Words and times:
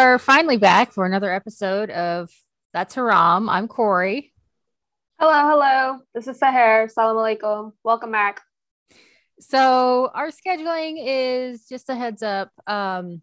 Are 0.00 0.18
finally 0.18 0.56
back 0.56 0.94
for 0.94 1.04
another 1.04 1.30
episode 1.30 1.90
of 1.90 2.30
That's 2.72 2.94
Haram. 2.94 3.50
I'm 3.50 3.68
Corey. 3.68 4.32
Hello, 5.18 5.46
hello. 5.46 5.98
This 6.14 6.26
is 6.26 6.40
Sahar. 6.40 6.90
Salam 6.90 7.16
alaikum. 7.18 7.72
Welcome 7.84 8.10
back. 8.10 8.40
So 9.40 10.10
our 10.14 10.28
scheduling 10.28 10.94
is 10.98 11.66
just 11.66 11.90
a 11.90 11.94
heads 11.94 12.22
up. 12.22 12.50
Um, 12.66 13.20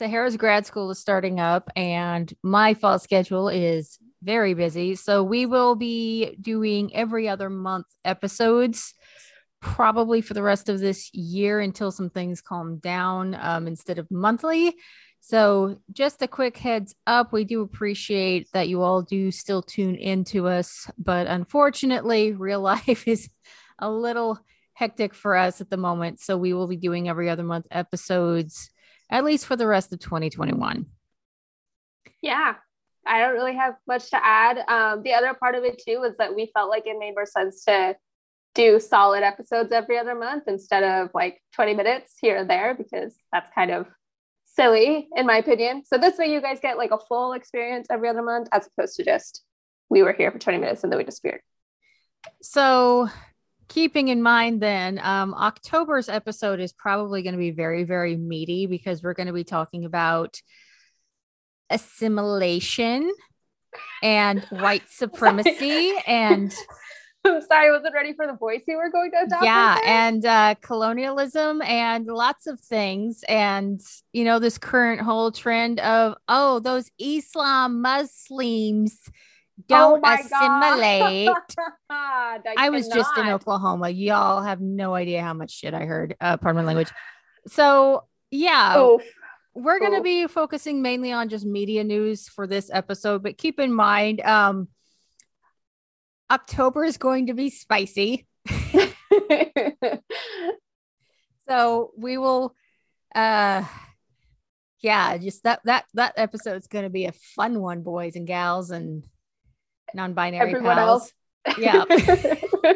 Sahara's 0.00 0.38
grad 0.38 0.64
school 0.64 0.90
is 0.90 0.98
starting 0.98 1.40
up, 1.40 1.68
and 1.76 2.32
my 2.42 2.72
fall 2.72 2.98
schedule 2.98 3.50
is 3.50 3.98
very 4.22 4.54
busy. 4.54 4.94
So 4.94 5.22
we 5.22 5.44
will 5.44 5.74
be 5.74 6.36
doing 6.40 6.96
every 6.96 7.28
other 7.28 7.50
month 7.50 7.86
episodes, 8.02 8.94
probably 9.60 10.22
for 10.22 10.32
the 10.32 10.42
rest 10.42 10.70
of 10.70 10.80
this 10.80 11.12
year 11.12 11.60
until 11.60 11.90
some 11.90 12.08
things 12.08 12.40
calm 12.40 12.78
down 12.78 13.34
um, 13.38 13.66
instead 13.66 13.98
of 13.98 14.10
monthly. 14.10 14.74
So, 15.26 15.78
just 15.90 16.20
a 16.20 16.28
quick 16.28 16.58
heads 16.58 16.94
up 17.06 17.32
we 17.32 17.44
do 17.44 17.62
appreciate 17.62 18.46
that 18.52 18.68
you 18.68 18.82
all 18.82 19.00
do 19.00 19.30
still 19.30 19.62
tune 19.62 19.94
in 19.94 20.24
to 20.24 20.48
us, 20.48 20.86
but 20.98 21.26
unfortunately, 21.26 22.32
real 22.34 22.60
life 22.60 23.08
is 23.08 23.30
a 23.78 23.90
little 23.90 24.38
hectic 24.74 25.14
for 25.14 25.34
us 25.34 25.62
at 25.62 25.70
the 25.70 25.78
moment. 25.78 26.20
So, 26.20 26.36
we 26.36 26.52
will 26.52 26.66
be 26.66 26.76
doing 26.76 27.08
every 27.08 27.30
other 27.30 27.42
month 27.42 27.66
episodes 27.70 28.70
at 29.10 29.24
least 29.24 29.46
for 29.46 29.56
the 29.56 29.66
rest 29.66 29.94
of 29.94 29.98
2021. 30.00 30.84
Yeah, 32.20 32.56
I 33.06 33.20
don't 33.20 33.32
really 33.32 33.56
have 33.56 33.76
much 33.88 34.10
to 34.10 34.22
add. 34.22 34.58
Um, 34.68 35.02
the 35.04 35.14
other 35.14 35.32
part 35.32 35.54
of 35.54 35.64
it 35.64 35.80
too 35.82 36.00
was 36.00 36.12
that 36.18 36.34
we 36.34 36.50
felt 36.52 36.68
like 36.68 36.86
it 36.86 36.98
made 36.98 37.14
more 37.14 37.24
sense 37.24 37.64
to 37.64 37.96
do 38.54 38.78
solid 38.78 39.22
episodes 39.22 39.72
every 39.72 39.96
other 39.98 40.14
month 40.14 40.44
instead 40.48 40.82
of 40.82 41.08
like 41.14 41.40
20 41.54 41.72
minutes 41.72 42.12
here 42.20 42.36
and 42.36 42.50
there 42.50 42.74
because 42.74 43.16
that's 43.32 43.48
kind 43.54 43.70
of 43.70 43.86
silly 44.54 45.08
in 45.16 45.26
my 45.26 45.38
opinion. 45.38 45.82
So 45.84 45.98
this 45.98 46.18
way 46.18 46.26
you 46.26 46.40
guys 46.40 46.58
get 46.60 46.78
like 46.78 46.90
a 46.90 46.98
full 46.98 47.32
experience 47.32 47.86
every 47.90 48.08
other 48.08 48.22
month 48.22 48.48
as 48.52 48.66
opposed 48.66 48.96
to 48.96 49.04
just 49.04 49.42
we 49.90 50.02
were 50.02 50.12
here 50.12 50.30
for 50.30 50.38
20 50.38 50.58
minutes 50.58 50.82
and 50.82 50.92
then 50.92 50.98
we 50.98 51.04
disappeared. 51.04 51.40
So 52.42 53.08
keeping 53.68 54.08
in 54.08 54.22
mind 54.22 54.60
then 54.60 55.00
um, 55.02 55.34
october's 55.34 56.08
episode 56.08 56.60
is 56.60 56.72
probably 56.72 57.22
going 57.22 57.32
to 57.32 57.38
be 57.38 57.50
very 57.50 57.84
very 57.84 58.14
meaty 58.14 58.66
because 58.66 59.02
we're 59.02 59.14
going 59.14 59.26
to 59.26 59.32
be 59.32 59.44
talking 59.44 59.84
about 59.84 60.40
assimilation 61.70 63.10
and 64.02 64.44
white 64.50 64.86
supremacy 64.88 65.94
and 66.06 66.54
sorry, 67.48 67.68
I 67.68 67.70
wasn't 67.70 67.94
ready 67.94 68.12
for 68.12 68.26
the 68.26 68.34
voice 68.34 68.62
you 68.66 68.76
were 68.76 68.90
going 68.90 69.10
to 69.12 69.22
adopt. 69.24 69.44
Yeah, 69.44 69.78
and 69.84 70.24
uh, 70.24 70.54
colonialism 70.60 71.62
and 71.62 72.06
lots 72.06 72.46
of 72.46 72.60
things. 72.60 73.24
And, 73.28 73.80
you 74.12 74.24
know, 74.24 74.38
this 74.38 74.58
current 74.58 75.00
whole 75.00 75.32
trend 75.32 75.80
of, 75.80 76.16
oh, 76.28 76.58
those 76.58 76.90
Islam 76.98 77.80
Muslims 77.80 78.98
don't 79.68 80.04
oh 80.04 80.14
assimilate. 80.14 81.30
I, 81.90 82.40
I 82.56 82.70
was 82.70 82.88
just 82.88 83.16
in 83.16 83.28
Oklahoma. 83.28 83.88
Y'all 83.88 84.42
have 84.42 84.60
no 84.60 84.94
idea 84.94 85.22
how 85.22 85.32
much 85.32 85.52
shit 85.52 85.72
I 85.72 85.84
heard. 85.84 86.16
Uh, 86.20 86.36
pardon 86.36 86.62
my 86.62 86.66
language. 86.66 86.90
So, 87.46 88.04
yeah. 88.30 88.78
Oof. 88.78 89.02
We're 89.54 89.78
going 89.78 89.94
to 89.94 90.02
be 90.02 90.26
focusing 90.26 90.82
mainly 90.82 91.12
on 91.12 91.28
just 91.28 91.46
media 91.46 91.84
news 91.84 92.28
for 92.28 92.48
this 92.48 92.70
episode, 92.72 93.22
but 93.22 93.38
keep 93.38 93.60
in 93.60 93.72
mind, 93.72 94.20
um, 94.22 94.66
October 96.30 96.84
is 96.84 96.96
going 96.96 97.26
to 97.26 97.34
be 97.34 97.50
spicy. 97.50 98.26
so 101.48 101.92
we 101.96 102.18
will 102.18 102.54
uh 103.14 103.64
yeah, 104.80 105.16
just 105.16 105.44
that 105.44 105.60
that 105.64 105.86
that 105.94 106.14
episode's 106.16 106.66
going 106.66 106.84
to 106.84 106.90
be 106.90 107.06
a 107.06 107.12
fun 107.12 107.60
one 107.60 107.82
boys 107.82 108.16
and 108.16 108.26
gals 108.26 108.70
and 108.70 109.04
non-binary 109.94 110.50
Everyone 110.50 110.76
pals. 110.76 111.12
Else. 111.46 111.58
Yeah. 111.58 111.84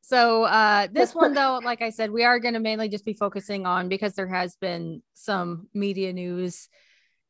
so 0.00 0.44
uh 0.44 0.86
this 0.90 1.14
one 1.14 1.34
though 1.34 1.60
like 1.64 1.82
I 1.82 1.90
said 1.90 2.10
we 2.10 2.24
are 2.24 2.38
going 2.38 2.54
to 2.54 2.60
mainly 2.60 2.88
just 2.88 3.04
be 3.04 3.12
focusing 3.12 3.66
on 3.66 3.90
because 3.90 4.14
there 4.14 4.28
has 4.28 4.56
been 4.56 5.02
some 5.12 5.68
media 5.74 6.14
news 6.14 6.68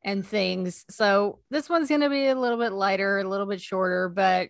and 0.03 0.25
things. 0.25 0.85
So 0.89 1.39
this 1.49 1.69
one's 1.69 1.89
going 1.89 2.01
to 2.01 2.09
be 2.09 2.27
a 2.27 2.35
little 2.35 2.57
bit 2.57 2.71
lighter, 2.71 3.19
a 3.19 3.27
little 3.27 3.45
bit 3.45 3.61
shorter, 3.61 4.09
but 4.09 4.49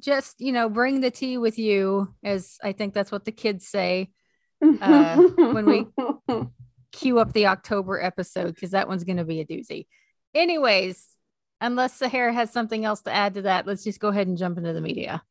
just, 0.00 0.40
you 0.40 0.52
know, 0.52 0.68
bring 0.68 1.00
the 1.00 1.10
tea 1.10 1.38
with 1.38 1.58
you, 1.58 2.12
as 2.22 2.56
I 2.62 2.72
think 2.72 2.94
that's 2.94 3.12
what 3.12 3.24
the 3.24 3.32
kids 3.32 3.66
say 3.68 4.10
uh, 4.80 5.16
when 5.16 5.66
we 5.66 5.86
queue 6.92 7.18
up 7.18 7.32
the 7.32 7.46
October 7.46 8.02
episode, 8.02 8.54
because 8.54 8.72
that 8.72 8.88
one's 8.88 9.04
going 9.04 9.18
to 9.18 9.24
be 9.24 9.40
a 9.40 9.46
doozy. 9.46 9.86
Anyways, 10.34 11.06
unless 11.60 11.94
Sahara 11.94 12.32
has 12.32 12.50
something 12.52 12.84
else 12.84 13.02
to 13.02 13.12
add 13.12 13.34
to 13.34 13.42
that, 13.42 13.66
let's 13.66 13.84
just 13.84 14.00
go 14.00 14.08
ahead 14.08 14.26
and 14.26 14.36
jump 14.36 14.58
into 14.58 14.72
the 14.72 14.80
media. 14.80 15.22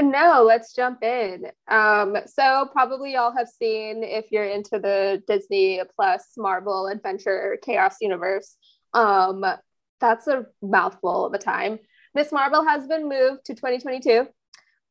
No, 0.00 0.44
let's 0.46 0.74
jump 0.74 1.02
in. 1.02 1.46
Um, 1.68 2.16
so 2.26 2.68
probably 2.72 3.14
y'all 3.14 3.34
have 3.36 3.48
seen 3.48 4.04
if 4.04 4.30
you're 4.30 4.44
into 4.44 4.78
the 4.78 5.22
Disney 5.26 5.80
Plus 5.96 6.24
Marvel 6.36 6.86
Adventure 6.86 7.58
Chaos 7.64 7.96
universe, 8.00 8.56
um, 8.94 9.44
that's 10.00 10.26
a 10.26 10.46
mouthful 10.62 11.26
of 11.26 11.34
a 11.34 11.38
time. 11.38 11.78
Ms. 12.14 12.32
Marvel 12.32 12.64
has 12.64 12.86
been 12.86 13.08
moved 13.08 13.44
to 13.46 13.54
2022. 13.54 14.26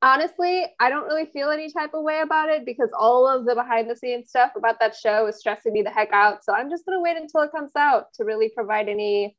Honestly, 0.01 0.65
I 0.79 0.89
don't 0.89 1.05
really 1.05 1.25
feel 1.25 1.49
any 1.49 1.71
type 1.71 1.91
of 1.93 2.03
way 2.03 2.19
about 2.19 2.49
it 2.49 2.65
because 2.65 2.89
all 2.97 3.27
of 3.27 3.45
the 3.45 3.55
behind 3.55 3.89
the 3.89 3.95
scenes 3.95 4.29
stuff 4.29 4.51
about 4.55 4.79
that 4.79 4.95
show 4.95 5.25
is 5.25 5.39
stressing 5.39 5.73
me 5.73 5.81
the 5.81 5.89
heck 5.89 6.13
out. 6.13 6.43
So 6.43 6.53
I'm 6.53 6.69
just 6.69 6.85
going 6.85 6.97
to 6.97 7.01
wait 7.01 7.17
until 7.17 7.41
it 7.41 7.51
comes 7.51 7.71
out 7.75 8.13
to 8.15 8.23
really 8.23 8.49
provide 8.49 8.89
any 8.89 9.35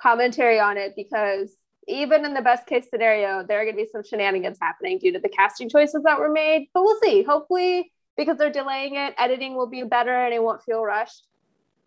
commentary 0.00 0.58
on 0.58 0.76
it 0.76 0.94
because 0.96 1.54
even 1.86 2.24
in 2.24 2.34
the 2.34 2.42
best 2.42 2.66
case 2.66 2.86
scenario, 2.90 3.44
there 3.46 3.60
are 3.60 3.64
going 3.64 3.76
to 3.76 3.82
be 3.82 3.88
some 3.90 4.02
shenanigans 4.02 4.58
happening 4.60 4.98
due 4.98 5.12
to 5.12 5.20
the 5.20 5.28
casting 5.28 5.68
choices 5.68 6.02
that 6.04 6.18
were 6.18 6.30
made. 6.30 6.68
But 6.74 6.82
we'll 6.82 7.00
see. 7.00 7.22
Hopefully, 7.22 7.92
because 8.16 8.36
they're 8.36 8.50
delaying 8.50 8.96
it, 8.96 9.14
editing 9.16 9.54
will 9.54 9.68
be 9.68 9.82
better 9.82 10.14
and 10.14 10.34
it 10.34 10.42
won't 10.42 10.62
feel 10.62 10.82
rushed. 10.82 11.26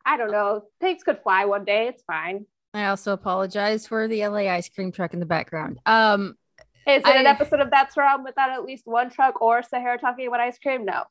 I 0.06 0.18
don't 0.18 0.32
know. 0.32 0.64
Pigs 0.82 1.04
could 1.04 1.20
fly 1.24 1.46
one 1.46 1.66
day. 1.66 1.88
It's 1.88 2.04
fine. 2.04 2.46
I 2.74 2.86
also 2.86 3.14
apologize 3.14 3.86
for 3.88 4.08
the 4.08 4.26
LA 4.28 4.50
ice 4.50 4.70
cream 4.70 4.92
truck 4.92 5.14
in 5.14 5.20
the 5.20 5.26
background. 5.26 5.80
Um, 5.86 6.36
is 6.88 7.02
it 7.02 7.06
I, 7.06 7.18
an 7.18 7.28
episode 7.28 7.60
of 7.60 7.70
That's 7.70 7.96
Haram 7.96 8.24
without 8.24 8.50
at 8.50 8.64
least 8.64 8.86
one 8.86 9.10
truck 9.10 9.42
or 9.42 9.64
Sahara 9.64 9.98
talking 9.98 10.28
about 10.28 10.40
ice 10.40 10.58
cream? 10.58 10.86
No. 10.86 11.04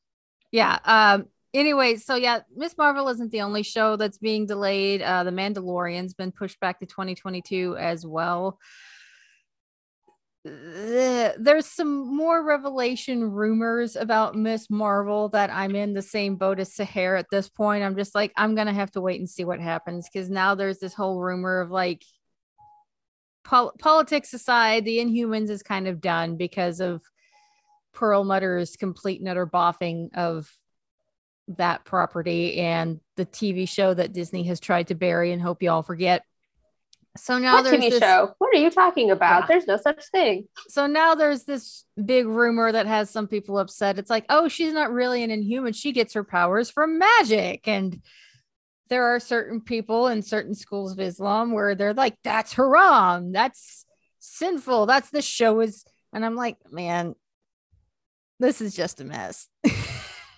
Yeah. 0.51 0.77
Um, 0.85 1.25
anyway, 1.53 1.95
so 1.95 2.15
yeah, 2.15 2.41
Ms. 2.55 2.75
Marvel 2.77 3.07
isn't 3.09 3.31
the 3.31 3.41
only 3.41 3.63
show 3.63 3.95
that's 3.95 4.17
being 4.17 4.45
delayed. 4.45 5.01
Uh, 5.01 5.23
the 5.23 5.31
Mandalorian's 5.31 6.13
been 6.13 6.31
pushed 6.31 6.59
back 6.59 6.79
to 6.79 6.85
2022 6.85 7.77
as 7.77 8.05
well 8.05 8.59
there's 10.45 11.67
some 11.67 12.15
more 12.15 12.43
revelation 12.43 13.23
rumors 13.23 13.95
about 13.95 14.35
Ms. 14.35 14.69
Marvel 14.69 15.29
that 15.29 15.49
I'm 15.49 15.75
in 15.75 15.93
the 15.93 16.01
same 16.01 16.35
boat 16.35 16.59
as 16.59 16.75
Sahara 16.75 17.19
at 17.19 17.29
this 17.31 17.47
point. 17.47 17.83
I'm 17.83 17.95
just 17.95 18.13
like, 18.13 18.33
I'm 18.35 18.53
gonna 18.55 18.73
have 18.73 18.91
to 18.91 19.01
wait 19.01 19.19
and 19.19 19.29
see 19.29 19.45
what 19.45 19.61
happens 19.61 20.09
because 20.11 20.29
now 20.29 20.55
there's 20.55 20.79
this 20.79 20.93
whole 20.93 21.19
rumor 21.19 21.61
of 21.61 21.71
like 21.71 22.03
pol- 23.43 23.73
politics 23.79 24.33
aside, 24.33 24.85
the 24.85 24.99
Inhumans 24.99 25.49
is 25.49 25.63
kind 25.63 25.87
of 25.87 26.01
done 26.01 26.35
because 26.37 26.79
of 26.79 27.01
Perlmutter's 27.95 28.75
complete 28.75 29.19
and 29.19 29.29
utter 29.29 29.45
boffing 29.45 30.13
of 30.15 30.51
that 31.49 31.85
property 31.85 32.57
and 32.57 32.99
the 33.17 33.25
TV 33.25 33.67
show 33.67 33.93
that 33.93 34.13
Disney 34.13 34.43
has 34.43 34.59
tried 34.59 34.87
to 34.87 34.95
bury 34.95 35.31
and 35.31 35.41
hope 35.41 35.61
you 35.61 35.69
all 35.69 35.83
forget. 35.83 36.23
So 37.15 37.37
now 37.37 37.55
what 37.55 37.63
there's 37.65 37.77
TV 37.77 37.89
this, 37.91 37.99
show. 37.99 38.33
What 38.39 38.55
are 38.55 38.59
you 38.59 38.71
talking 38.71 39.11
about? 39.11 39.41
Yeah. 39.41 39.47
There's 39.47 39.67
no 39.67 39.77
such 39.77 40.03
thing. 40.07 40.47
So 40.67 40.87
now 40.87 41.13
there's 41.13 41.43
this 41.43 41.85
big 42.03 42.25
rumor 42.25 42.71
that 42.71 42.87
has 42.87 43.09
some 43.09 43.27
people 43.27 43.59
upset. 43.59 43.99
It's 43.99 44.09
like, 44.09 44.25
oh, 44.29 44.47
she's 44.47 44.73
not 44.73 44.91
really 44.91 45.23
an 45.23 45.29
inhuman. 45.29 45.73
She 45.73 45.91
gets 45.91 46.13
her 46.13 46.23
powers 46.23 46.71
from 46.71 46.97
magic. 46.97 47.67
And 47.67 48.01
there 48.89 49.15
are 49.15 49.19
certain 49.19 49.61
people 49.61 50.07
in 50.07 50.23
certain 50.23 50.55
schools 50.55 50.93
of 50.93 50.99
Islam 50.99 51.51
where 51.51 51.75
they're 51.75 51.93
like, 51.93 52.15
that's 52.23 52.53
haram. 52.53 53.31
That's 53.31 53.85
sinful. 54.19 54.87
That's 54.87 55.11
the 55.11 55.21
show 55.21 55.59
is. 55.59 55.85
And 56.13 56.25
I'm 56.25 56.35
like, 56.35 56.57
man, 56.71 57.13
this 58.39 58.59
is 58.59 58.75
just 58.75 59.01
a 59.01 59.03
mess. 59.03 59.47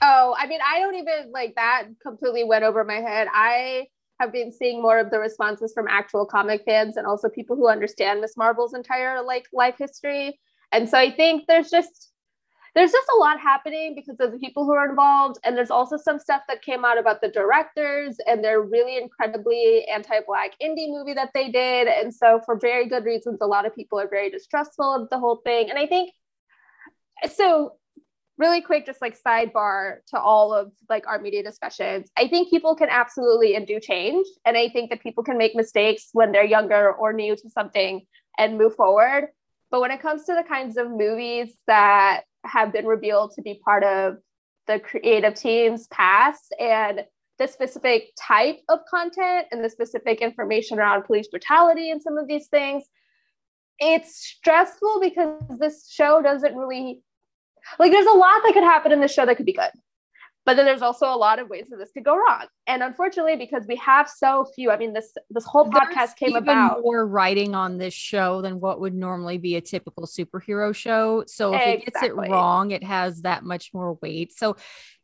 oh, 0.02 0.36
I 0.38 0.48
mean, 0.48 0.60
I 0.66 0.80
don't 0.80 0.96
even 0.96 1.32
like 1.32 1.56
that 1.56 1.88
completely 2.02 2.44
went 2.44 2.66
over 2.66 2.84
my 2.84 3.02
head. 3.02 3.28
I 3.32 3.88
have 4.20 4.32
been 4.32 4.52
seeing 4.52 4.82
more 4.82 5.00
of 5.00 5.10
the 5.12 5.20
responses 5.20 5.74
from 5.74 5.88
actual 5.88 6.26
comic 6.26 6.64
fans 6.66 6.98
and 6.98 7.06
also 7.06 7.30
people 7.30 7.56
who 7.56 7.68
understand 7.68 8.22
Ms. 8.22 8.36
Marvel's 8.38 8.74
entire 8.74 9.22
like 9.22 9.46
life 9.54 9.76
history. 9.78 10.40
And 10.72 10.90
so 10.90 10.98
I 10.98 11.12
think 11.12 11.46
there's 11.48 11.70
just 11.70 12.12
there's 12.76 12.92
just 12.92 13.08
a 13.16 13.20
lot 13.20 13.40
happening 13.40 13.96
because 13.96 14.18
of 14.20 14.34
the 14.34 14.38
people 14.38 14.66
who 14.66 14.74
are 14.74 14.90
involved. 14.90 15.40
And 15.46 15.56
there's 15.56 15.72
also 15.72 15.96
some 15.96 16.20
stuff 16.20 16.42
that 16.50 16.62
came 16.62 16.84
out 16.84 17.00
about 17.00 17.22
the 17.22 17.30
directors 17.30 18.18
and 18.28 18.44
their 18.44 18.62
really 18.62 18.98
incredibly 18.98 19.86
anti-black 19.86 20.52
indie 20.62 20.90
movie 20.90 21.14
that 21.14 21.30
they 21.34 21.50
did. 21.50 21.88
And 21.88 22.14
so 22.14 22.42
for 22.46 22.60
very 22.60 22.90
good 22.90 23.06
reasons, 23.06 23.40
a 23.42 23.48
lot 23.48 23.66
of 23.66 23.74
people 23.74 23.98
are 23.98 24.10
very 24.10 24.30
distrustful 24.30 24.94
of 24.94 25.10
the 25.10 25.18
whole 25.18 25.40
thing. 25.46 25.70
And 25.70 25.80
I 25.80 25.88
think 25.88 26.12
so 27.34 27.76
really 28.38 28.62
quick, 28.62 28.86
just 28.86 29.02
like 29.02 29.18
sidebar 29.22 29.98
to 30.08 30.20
all 30.20 30.54
of 30.54 30.72
like 30.90 31.08
our 31.08 31.20
media 31.20 31.44
discussions. 31.44 32.10
I 32.18 32.28
think 32.28 32.50
people 32.50 32.76
can 32.76 32.90
absolutely 32.90 33.56
and 33.56 33.66
do 33.66 33.80
change. 33.80 34.28
And 34.46 34.58
I 34.58 34.70
think 34.70 34.90
that 34.90 35.02
people 35.02 35.24
can 35.24 35.38
make 35.38 35.56
mistakes 35.56 36.10
when 36.14 36.32
they're 36.32 36.46
younger 36.46 36.92
or 36.92 37.14
new 37.14 37.36
to 37.36 37.50
something 37.50 38.06
and 38.38 38.58
move 38.58 38.76
forward. 38.76 39.30
But 39.72 39.82
when 39.82 39.92
it 39.92 40.02
comes 40.02 40.26
to 40.26 40.34
the 40.34 40.44
kinds 40.48 40.78
of 40.78 40.90
movies 40.90 41.54
that 41.68 42.24
have 42.46 42.74
been 42.74 42.86
revealed 42.86 43.32
to 43.36 43.42
be 43.42 43.60
part 43.64 43.84
of 43.84 44.18
the 44.68 44.80
creative 44.80 45.36
team's 45.36 45.88
past 45.88 46.54
and 46.60 47.02
the 47.38 47.48
specific 47.48 48.12
type 48.20 48.60
of 48.70 48.80
content 48.90 49.48
and 49.52 49.64
the 49.64 49.70
specific 49.70 50.22
information 50.22 50.80
around 50.80 51.04
police 51.04 51.28
brutality 51.28 51.92
and 51.92 52.02
some 52.02 52.18
of 52.18 52.28
these 52.28 52.48
things, 52.48 52.84
it's 53.80 54.16
stressful 54.16 55.00
because 55.02 55.42
this 55.60 55.90
show 55.90 56.22
doesn't 56.22 56.56
really 56.56 57.02
like 57.80 57.92
there's 57.92 58.06
a 58.06 58.12
lot 58.12 58.42
that 58.44 58.54
could 58.54 58.64
happen 58.64 58.92
in 58.92 59.02
this 59.02 59.14
show 59.14 59.26
that 59.26 59.38
could 59.38 59.46
be 59.46 59.54
good 59.54 59.72
but 60.46 60.56
then 60.56 60.66
there's 60.66 60.84
also 60.84 61.08
a 61.08 61.18
lot 61.18 61.40
of 61.40 61.50
ways 61.50 61.66
that 61.70 61.78
this 61.78 61.92
could 61.92 62.06
go 62.06 62.16
wrong. 62.16 62.46
And 62.68 62.84
unfortunately 62.84 63.36
because 63.36 63.66
we 63.68 63.76
have 63.78 64.08
so 64.08 64.46
few 64.56 64.72
i 64.72 64.78
mean 64.78 64.94
this 64.94 65.14
this 65.30 65.46
whole 65.46 65.70
podcast 65.70 65.96
there's 65.96 66.14
came 66.14 66.36
about 66.36 66.82
more 66.82 67.06
writing 67.06 67.56
on 67.56 67.78
this 67.78 67.94
show 67.94 68.42
than 68.42 68.60
what 68.60 68.80
would 68.80 68.94
normally 68.94 69.38
be 69.38 69.56
a 69.56 69.62
typical 69.62 70.06
superhero 70.06 70.74
show. 70.74 71.24
So 71.28 71.54
if 71.54 71.62
exactly. 71.62 71.82
it 71.82 71.94
gets 71.94 72.04
it 72.04 72.32
wrong 72.32 72.72
it 72.72 72.84
has 72.84 73.24
that 73.24 73.44
much 73.44 73.74
more 73.74 73.98
weight. 74.02 74.34
So 74.38 74.56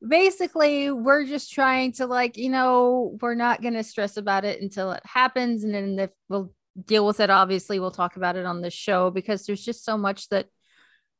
basically 0.08 0.92
we're 0.92 1.26
just 1.26 1.52
trying 1.52 1.94
to 1.94 2.06
like 2.06 2.38
you 2.38 2.50
know 2.50 3.18
we're 3.22 3.36
not 3.36 3.62
going 3.62 3.74
to 3.74 3.84
stress 3.84 4.18
about 4.18 4.46
it 4.46 4.62
until 4.62 4.92
it 4.92 5.04
happens. 5.06 5.64
And 5.64 5.74
then 5.74 6.00
if 6.00 6.12
we'll 6.30 6.54
deal 6.86 7.06
with 7.06 7.20
it 7.20 7.30
obviously 7.30 7.80
we'll 7.80 7.92
talk 7.92 8.16
about 8.16 8.38
it 8.38 8.46
on 8.46 8.62
the 8.62 8.70
show 8.70 9.12
because 9.12 9.46
there's 9.46 9.64
just 9.64 9.84
so 9.84 9.98
much 9.98 10.30
that 10.30 10.48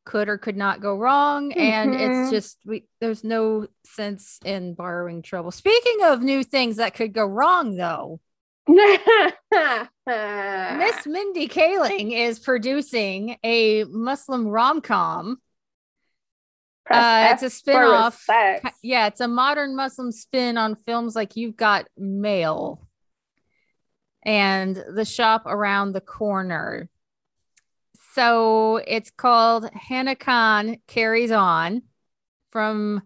could 0.06 0.30
or 0.30 0.38
could 0.38 0.58
not 0.58 0.82
go 0.82 0.96
wrong. 0.96 1.52
And 1.54 1.94
mm-hmm. 1.94 2.22
it's 2.22 2.32
just 2.32 2.58
we 2.66 2.86
there's 3.00 3.24
no 3.24 3.68
sense 3.86 4.40
in 4.44 4.74
borrowing 4.74 5.22
trouble. 5.22 5.52
Speaking 5.52 6.04
of 6.04 6.22
new 6.22 6.44
things 6.44 6.78
that 6.78 6.94
could 6.94 7.14
go 7.14 7.26
wrong 7.26 7.76
though 7.76 8.20
miss 8.68 8.78
mindy 11.08 11.48
kaling 11.48 12.12
is 12.12 12.38
producing 12.40 13.36
a 13.44 13.84
muslim 13.86 14.48
rom-com. 14.48 15.38
Uh, 16.90 17.30
it's 17.32 17.44
a 17.44 17.50
spin-off. 17.50 18.24
yeah 18.84 19.08
it's 19.08 19.20
a 19.20 19.28
modern 19.28 19.76
muslim 19.76 20.12
spin 20.12 20.58
on 20.58 20.76
films 20.76 21.16
like 21.16 21.36
you've 21.36 21.56
got 21.56 21.88
mail 21.98 22.88
and 24.24 24.76
the 24.94 25.06
shop 25.06 25.44
around 25.48 25.94
the 25.94 26.02
corner 26.02 26.88
so 28.14 28.78
it's 28.88 29.12
called 29.12 29.70
Hana 29.74 30.16
Khan 30.16 30.78
Carries 30.88 31.32
On 31.32 31.82
from 32.52 33.02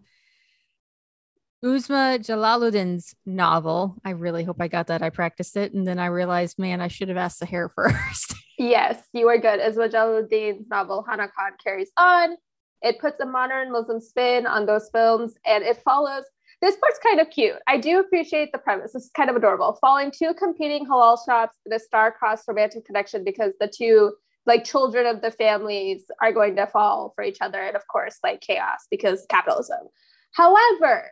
Uzma 1.64 2.18
Jalaluddin's 2.18 3.14
novel. 3.24 3.96
I 4.04 4.10
really 4.10 4.44
hope 4.44 4.60
I 4.60 4.68
got 4.68 4.88
that. 4.88 5.02
I 5.02 5.10
practiced 5.10 5.56
it 5.56 5.72
and 5.72 5.86
then 5.86 5.98
I 5.98 6.06
realized, 6.06 6.58
man, 6.58 6.80
I 6.80 6.88
should 6.88 7.08
have 7.08 7.16
asked 7.16 7.40
Sahar 7.40 7.70
first. 7.74 8.34
yes, 8.58 9.02
you 9.12 9.28
are 9.28 9.38
good. 9.38 9.60
Uzma 9.60 9.90
Jalaluddin's 9.90 10.68
novel 10.68 11.04
Hana 11.08 11.28
Khan 11.28 11.52
Carries 11.62 11.90
On. 11.96 12.36
It 12.82 12.98
puts 12.98 13.18
a 13.20 13.26
modern 13.26 13.72
Muslim 13.72 14.00
spin 14.00 14.46
on 14.46 14.66
those 14.66 14.90
films 14.92 15.34
and 15.46 15.64
it 15.64 15.82
follows. 15.82 16.24
This 16.62 16.76
part's 16.76 16.98
kind 17.00 17.20
of 17.20 17.28
cute. 17.30 17.56
I 17.66 17.76
do 17.78 18.00
appreciate 18.00 18.50
the 18.50 18.58
premise. 18.58 18.94
Is 18.94 19.10
kind 19.14 19.28
of 19.28 19.36
adorable. 19.36 19.76
Following 19.80 20.10
two 20.10 20.32
competing 20.34 20.86
halal 20.86 21.18
shops 21.26 21.58
in 21.66 21.72
a 21.72 21.78
star-crossed 21.78 22.48
romantic 22.48 22.86
connection 22.86 23.24
because 23.24 23.52
the 23.60 23.68
two 23.68 24.14
like 24.46 24.64
children 24.64 25.06
of 25.06 25.22
the 25.22 25.30
families 25.30 26.04
are 26.22 26.32
going 26.32 26.56
to 26.56 26.66
fall 26.66 27.12
for 27.14 27.24
each 27.24 27.38
other 27.40 27.60
and 27.60 27.76
of 27.76 27.86
course 27.88 28.18
like 28.22 28.40
chaos 28.40 28.86
because 28.90 29.26
capitalism. 29.28 29.88
However 30.32 31.10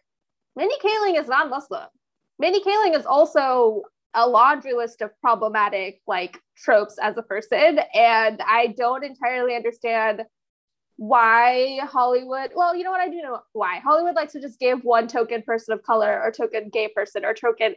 mindy 0.56 0.76
kaling 0.82 1.18
is 1.18 1.28
non-muslim 1.28 1.88
mindy 2.38 2.60
kaling 2.60 2.96
is 2.96 3.06
also 3.06 3.82
a 4.14 4.28
laundry 4.28 4.72
list 4.72 5.02
of 5.02 5.10
problematic 5.20 6.00
like 6.06 6.38
tropes 6.56 6.96
as 7.02 7.16
a 7.16 7.22
person 7.22 7.80
and 7.92 8.40
i 8.46 8.68
don't 8.76 9.04
entirely 9.04 9.56
understand 9.56 10.22
why 10.96 11.80
hollywood 11.82 12.52
well 12.54 12.76
you 12.76 12.84
know 12.84 12.92
what 12.92 13.00
i 13.00 13.08
do 13.08 13.20
know 13.20 13.40
why. 13.52 13.78
Hollywood 13.78 14.14
likes 14.14 14.32
to 14.34 14.40
just 14.40 14.60
give 14.60 14.84
one 14.84 15.08
token 15.08 15.42
person 15.42 15.74
of 15.74 15.82
color 15.82 16.20
or 16.22 16.30
token 16.30 16.68
gay 16.68 16.88
person 16.88 17.24
or 17.24 17.34
token 17.34 17.74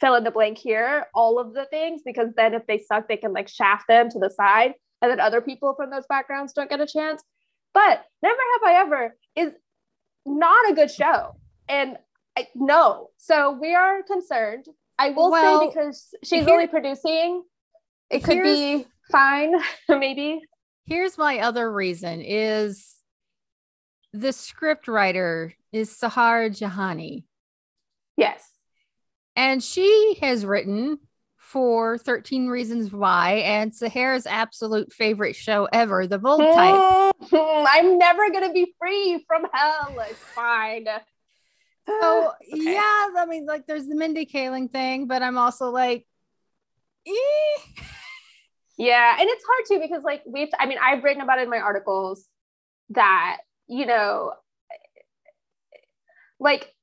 fill 0.00 0.14
in 0.14 0.24
the 0.24 0.30
blank 0.30 0.58
here, 0.58 1.06
all 1.14 1.38
of 1.38 1.54
the 1.54 1.64
things, 1.66 2.02
because 2.04 2.28
then 2.36 2.54
if 2.54 2.66
they 2.66 2.78
suck, 2.78 3.08
they 3.08 3.16
can 3.16 3.32
like 3.32 3.48
shaft 3.48 3.84
them 3.88 4.10
to 4.10 4.18
the 4.18 4.30
side, 4.30 4.74
and 5.02 5.10
then 5.10 5.20
other 5.20 5.40
people 5.40 5.74
from 5.74 5.90
those 5.90 6.06
backgrounds 6.08 6.52
don't 6.52 6.70
get 6.70 6.80
a 6.80 6.86
chance. 6.86 7.22
But 7.74 8.04
Never 8.22 8.36
Have 8.36 8.74
I 8.74 8.80
Ever 8.80 9.16
is 9.36 9.52
not 10.24 10.70
a 10.70 10.74
good 10.74 10.90
show. 10.90 11.36
And 11.68 11.96
I, 12.36 12.48
no, 12.54 13.10
so 13.16 13.52
we 13.52 13.74
are 13.74 14.02
concerned. 14.02 14.66
I 14.98 15.10
will 15.10 15.30
well, 15.30 15.60
say 15.60 15.68
because 15.68 16.14
she's 16.22 16.44
here, 16.44 16.54
only 16.54 16.66
producing, 16.66 17.42
it 18.10 18.24
could 18.24 18.42
be 18.42 18.86
fine, 19.10 19.54
maybe. 19.88 20.40
Here's 20.86 21.18
my 21.18 21.40
other 21.40 21.70
reason 21.70 22.22
is 22.22 22.96
the 24.12 24.32
script 24.32 24.88
writer 24.88 25.52
is 25.72 25.90
Sahar 25.90 26.48
Jahani. 26.48 27.24
Yes. 28.16 28.55
And 29.36 29.62
she 29.62 30.16
has 30.22 30.46
written 30.46 30.98
for 31.36 31.96
13 31.98 32.48
Reasons 32.48 32.92
Why 32.92 33.34
and 33.34 33.72
Sahara's 33.72 34.26
absolute 34.26 34.92
favorite 34.92 35.36
show 35.36 35.68
ever, 35.72 36.06
The 36.06 36.18
Bold 36.18 36.40
Type. 36.40 37.14
I'm 37.32 37.98
never 37.98 38.30
going 38.30 38.48
to 38.48 38.52
be 38.52 38.74
free 38.78 39.24
from 39.28 39.46
hell. 39.52 39.94
It's 40.08 40.18
fine. 40.18 40.86
So, 41.86 42.32
okay. 42.52 42.72
yeah, 42.72 43.08
I 43.16 43.26
mean, 43.28 43.46
like, 43.46 43.66
there's 43.66 43.86
the 43.86 43.94
Mindy 43.94 44.26
Kaling 44.26 44.72
thing, 44.72 45.06
but 45.06 45.22
I'm 45.22 45.38
also 45.38 45.70
like, 45.70 46.06
eh. 47.06 47.12
Yeah. 48.78 49.16
And 49.18 49.26
it's 49.26 49.44
hard 49.46 49.64
too 49.68 49.86
because, 49.88 50.02
like, 50.04 50.22
we've, 50.26 50.50
I 50.58 50.66
mean, 50.66 50.76
I've 50.82 51.02
written 51.02 51.22
about 51.22 51.38
it 51.38 51.44
in 51.44 51.50
my 51.50 51.60
articles 51.60 52.26
that, 52.90 53.38
you 53.68 53.86
know, 53.86 54.32
like 56.38 56.74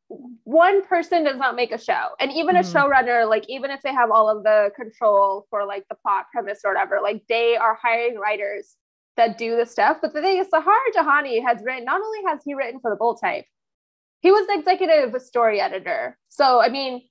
one 0.43 0.83
person 0.85 1.23
does 1.23 1.37
not 1.37 1.55
make 1.55 1.71
a 1.71 1.77
show. 1.77 2.09
And 2.19 2.31
even 2.31 2.55
mm-hmm. 2.55 2.77
a 2.77 2.79
showrunner 2.79 3.29
like 3.29 3.45
even 3.49 3.71
if 3.71 3.81
they 3.81 3.93
have 3.93 4.11
all 4.11 4.29
of 4.29 4.43
the 4.43 4.71
control 4.75 5.47
for 5.49 5.65
like 5.65 5.85
the 5.89 5.95
plot 5.95 6.25
premise 6.31 6.61
or 6.63 6.73
whatever 6.73 6.99
like 7.01 7.23
they 7.27 7.55
are 7.55 7.77
hiring 7.81 8.17
writers 8.17 8.75
that 9.17 9.37
do 9.37 9.55
the 9.55 9.65
stuff. 9.65 9.97
But 10.01 10.13
the 10.13 10.21
thing 10.21 10.37
is 10.37 10.47
sahar 10.53 10.79
jahani 10.95 11.43
has 11.45 11.61
written 11.63 11.85
not 11.85 12.01
only 12.01 12.19
has 12.27 12.39
he 12.45 12.53
written 12.53 12.79
for 12.79 12.91
the 12.91 12.97
bold 12.97 13.19
type 13.21 13.45
he 14.21 14.31
was 14.31 14.47
the 14.47 14.53
executive 14.53 15.21
story 15.21 15.59
editor. 15.59 16.17
So 16.29 16.61
i 16.61 16.69
mean 16.69 17.01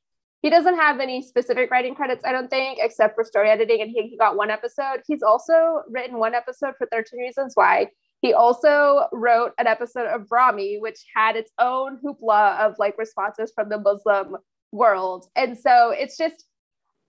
he 0.43 0.51
doesn't 0.51 0.77
have 0.77 0.99
any 0.99 1.23
specific 1.23 1.71
writing 1.71 1.95
credits 1.95 2.25
i 2.25 2.33
don't 2.33 2.49
think 2.49 2.79
except 2.83 3.15
for 3.15 3.23
story 3.23 3.49
editing 3.49 3.81
and 3.81 3.91
he, 3.91 4.09
he 4.09 4.17
got 4.17 4.37
one 4.37 4.51
episode. 4.51 5.03
He's 5.07 5.23
also 5.23 5.83
written 5.89 6.19
one 6.19 6.35
episode 6.35 6.75
for 6.79 6.87
13 6.91 7.21
reasons 7.21 7.53
why 7.55 7.89
he 8.23 8.33
also 8.33 9.09
wrote 9.13 9.53
an 9.59 9.67
episode 9.67 10.07
of 10.07 10.29
Ramy, 10.31 10.79
which 10.79 11.05
had 11.15 11.35
its 11.35 11.51
own 11.59 11.99
hoopla 11.99 12.61
of 12.61 12.77
like 12.79 12.97
responses 12.97 13.53
from 13.55 13.69
the 13.69 13.79
Muslim 13.79 14.37
world. 14.71 15.27
And 15.35 15.59
so 15.59 15.91
it's 15.91 16.17
just 16.17 16.45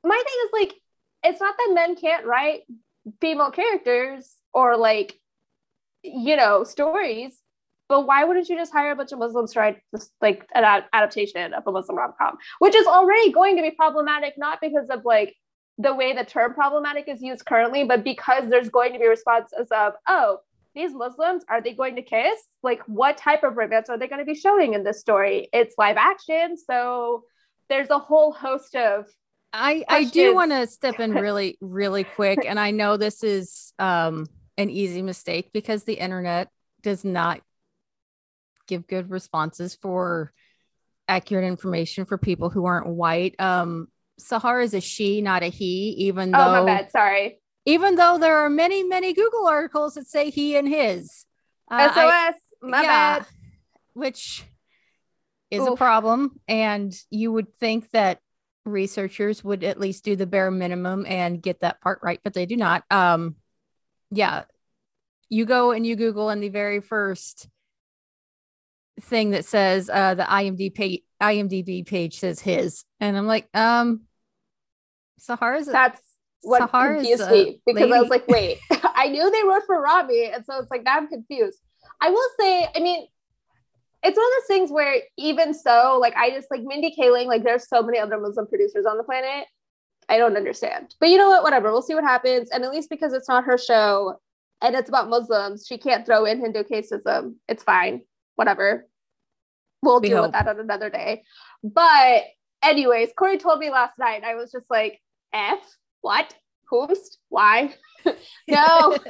my 0.03 0.15
thing 0.15 0.35
is 0.45 0.69
like, 0.69 0.73
it's 1.23 1.39
not 1.39 1.55
that 1.55 1.71
men 1.73 1.95
can't 1.95 2.25
write 2.25 2.61
female 3.21 3.51
characters 3.51 4.33
or 4.53 4.75
like, 4.75 5.19
you 6.01 6.35
know, 6.35 6.63
stories, 6.63 7.39
but 7.87 8.07
why 8.07 8.23
wouldn't 8.23 8.49
you 8.49 8.57
just 8.57 8.73
hire 8.73 8.91
a 8.91 8.95
bunch 8.95 9.11
of 9.11 9.19
Muslims 9.19 9.53
to 9.53 9.59
write 9.59 9.81
just 9.95 10.11
like 10.19 10.47
an 10.55 10.83
adaptation 10.93 11.53
of 11.53 11.63
a 11.67 11.71
Muslim 11.71 11.97
rom 11.97 12.13
com, 12.19 12.37
which 12.57 12.75
is 12.75 12.87
already 12.87 13.31
going 13.31 13.55
to 13.55 13.61
be 13.61 13.71
problematic, 13.71 14.33
not 14.35 14.59
because 14.61 14.89
of 14.89 15.05
like 15.05 15.35
the 15.77 15.93
way 15.93 16.13
the 16.13 16.25
term 16.25 16.55
problematic 16.55 17.07
is 17.07 17.21
used 17.21 17.45
currently, 17.45 17.83
but 17.83 18.03
because 18.03 18.49
there's 18.49 18.69
going 18.69 18.93
to 18.93 18.99
be 18.99 19.07
responses 19.07 19.67
of, 19.71 19.93
oh, 20.07 20.39
these 20.73 20.93
Muslims, 20.93 21.43
are 21.49 21.61
they 21.61 21.73
going 21.73 21.95
to 21.95 22.01
kiss? 22.01 22.39
Like, 22.61 22.81
what 22.87 23.17
type 23.17 23.43
of 23.43 23.57
romance 23.57 23.89
are 23.89 23.97
they 23.97 24.07
going 24.07 24.19
to 24.19 24.25
be 24.25 24.35
showing 24.35 24.73
in 24.73 24.83
this 24.83 24.99
story? 24.99 25.49
It's 25.53 25.75
live 25.77 25.97
action. 25.97 26.57
So 26.57 27.23
there's 27.69 27.89
a 27.89 27.99
whole 27.99 28.31
host 28.31 28.75
of. 28.75 29.05
I, 29.51 29.83
I 29.87 30.05
do 30.05 30.33
want 30.33 30.51
to 30.51 30.65
step 30.65 30.99
in 30.99 31.11
really, 31.11 31.57
really 31.61 32.03
quick. 32.03 32.39
And 32.45 32.59
I 32.59 32.71
know 32.71 32.97
this 32.97 33.23
is 33.23 33.71
um, 33.77 34.25
an 34.57 34.71
easy 34.71 35.03
mistake 35.03 35.51
because 35.53 35.83
the 35.83 35.93
internet 35.93 36.49
does 36.81 37.05
not 37.05 37.41
give 38.67 38.87
good 38.87 39.11
responses 39.11 39.75
for 39.75 40.33
accurate 41.07 41.45
information 41.45 42.05
for 42.05 42.17
people 42.17 42.49
who 42.49 42.65
aren't 42.65 42.87
white. 42.87 43.35
Um, 43.39 43.89
Sahar 44.19 44.63
is 44.63 44.73
a 44.73 44.81
she, 44.81 45.21
not 45.21 45.43
a 45.43 45.47
he, 45.47 45.89
even 46.07 46.31
though. 46.31 46.39
Oh, 46.39 46.65
my 46.65 46.65
bad. 46.65 46.91
Sorry 46.91 47.39
even 47.65 47.95
though 47.95 48.17
there 48.17 48.39
are 48.39 48.49
many, 48.49 48.83
many 48.83 49.13
Google 49.13 49.47
articles 49.47 49.95
that 49.95 50.07
say 50.07 50.29
he 50.29 50.57
and 50.57 50.67
his. 50.67 51.25
Uh, 51.69 51.87
SOS, 51.87 51.95
I, 51.95 52.33
my 52.61 52.81
yeah, 52.81 53.19
bad. 53.19 53.25
Which 53.93 54.43
is 55.49 55.61
Oof. 55.61 55.69
a 55.69 55.75
problem. 55.75 56.39
And 56.47 56.93
you 57.09 57.31
would 57.31 57.53
think 57.59 57.89
that 57.91 58.19
researchers 58.65 59.43
would 59.43 59.63
at 59.63 59.79
least 59.79 60.03
do 60.03 60.15
the 60.15 60.25
bare 60.25 60.51
minimum 60.51 61.05
and 61.07 61.41
get 61.41 61.61
that 61.61 61.81
part 61.81 61.99
right, 62.01 62.19
but 62.23 62.33
they 62.33 62.45
do 62.45 62.57
not. 62.57 62.83
Um, 62.89 63.35
yeah. 64.11 64.43
You 65.29 65.45
go 65.45 65.71
and 65.71 65.85
you 65.85 65.95
Google, 65.95 66.29
and 66.29 66.43
the 66.43 66.49
very 66.49 66.79
first 66.79 67.47
thing 69.01 69.31
that 69.31 69.45
says 69.45 69.89
uh, 69.91 70.13
the 70.15 70.23
IMDb 70.23 70.73
page, 70.73 71.01
IMDb 71.21 71.85
page 71.85 72.19
says 72.19 72.39
his, 72.39 72.83
and 72.99 73.17
I'm 73.17 73.25
like, 73.25 73.47
um, 73.53 74.01
Sahara's. 75.17 75.65
That's 75.65 76.01
what 76.43 76.61
Sahara's 76.71 77.07
confused 77.07 77.29
me 77.31 77.59
because 77.65 77.91
I 77.91 77.99
was 77.99 78.09
like, 78.09 78.27
wait, 78.27 78.59
I 78.95 79.07
knew 79.09 79.29
they 79.31 79.43
wrote 79.47 79.63
for 79.65 79.81
Ramy, 79.81 80.25
and 80.33 80.45
so 80.45 80.57
it's 80.59 80.69
like 80.71 80.83
now 80.83 80.97
I'm 80.97 81.07
confused. 81.07 81.59
I 82.01 82.09
will 82.09 82.29
say, 82.39 82.67
I 82.75 82.79
mean, 82.79 83.07
it's 84.03 84.17
one 84.17 84.25
of 84.25 84.31
those 84.41 84.47
things 84.47 84.71
where 84.71 85.01
even 85.17 85.53
so, 85.53 85.97
like 86.01 86.15
I 86.15 86.29
just 86.31 86.51
like 86.51 86.61
Mindy 86.63 86.93
Kaling, 86.99 87.27
like 87.27 87.43
there's 87.43 87.67
so 87.67 87.81
many 87.81 87.97
other 87.99 88.19
Muslim 88.19 88.47
producers 88.47 88.85
on 88.85 88.97
the 88.97 89.03
planet. 89.03 89.47
I 90.09 90.17
don't 90.17 90.35
understand. 90.35 90.93
But 90.99 91.09
you 91.09 91.17
know 91.17 91.29
what? 91.29 91.43
Whatever. 91.43 91.71
We'll 91.71 91.81
see 91.81 91.95
what 91.95 92.03
happens. 92.03 92.49
And 92.51 92.65
at 92.65 92.71
least 92.71 92.89
because 92.89 93.13
it's 93.13 93.29
not 93.29 93.45
her 93.45 93.57
show 93.57 94.19
and 94.61 94.75
it's 94.75 94.89
about 94.89 95.09
Muslims, 95.09 95.65
she 95.67 95.77
can't 95.77 96.05
throw 96.05 96.25
in 96.25 96.41
Hindu 96.41 96.63
casteism. 96.63 97.35
It's 97.47 97.63
fine. 97.63 98.01
Whatever. 98.35 98.87
We'll 99.81 100.01
We 100.01 100.09
deal 100.09 100.17
hope. 100.17 100.25
with 100.27 100.33
that 100.33 100.47
on 100.47 100.59
another 100.59 100.89
day. 100.89 101.23
But 101.63 102.23
anyways, 102.61 103.09
Corey 103.17 103.37
told 103.37 103.59
me 103.59 103.69
last 103.69 103.97
night. 103.97 104.15
and 104.15 104.25
I 104.25 104.35
was 104.35 104.51
just 104.51 104.69
like, 104.69 105.01
F? 105.33 105.59
What? 106.03 106.35
Whomst? 106.71 107.17
Why? 107.29 107.73
no. 108.47 108.97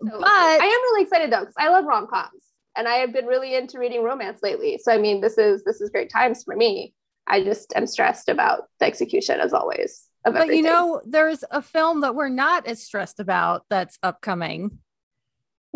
So, 0.00 0.16
But- 0.16 0.28
I 0.28 0.54
am 0.54 0.62
really 0.62 1.02
excited 1.02 1.32
though 1.32 1.40
because 1.40 1.56
I 1.58 1.70
love 1.70 1.84
rom 1.84 2.06
coms 2.06 2.44
and 2.76 2.86
I 2.86 2.98
have 2.98 3.12
been 3.12 3.26
really 3.26 3.56
into 3.56 3.80
reading 3.80 4.04
romance 4.04 4.38
lately. 4.44 4.78
So 4.80 4.92
I 4.92 4.98
mean, 4.98 5.20
this 5.20 5.36
is 5.38 5.64
this 5.64 5.80
is 5.80 5.90
great 5.90 6.08
times 6.08 6.44
for 6.44 6.54
me. 6.54 6.94
I 7.26 7.42
just 7.42 7.72
am 7.74 7.84
stressed 7.84 8.28
about 8.28 8.66
the 8.78 8.86
execution 8.86 9.40
as 9.40 9.52
always. 9.52 10.06
Of 10.24 10.34
but 10.34 10.42
everything. 10.42 10.64
you 10.64 10.70
know, 10.70 11.00
there's 11.04 11.42
a 11.50 11.60
film 11.60 12.02
that 12.02 12.14
we're 12.14 12.28
not 12.28 12.68
as 12.68 12.80
stressed 12.80 13.18
about 13.18 13.64
that's 13.70 13.98
upcoming. 14.04 14.78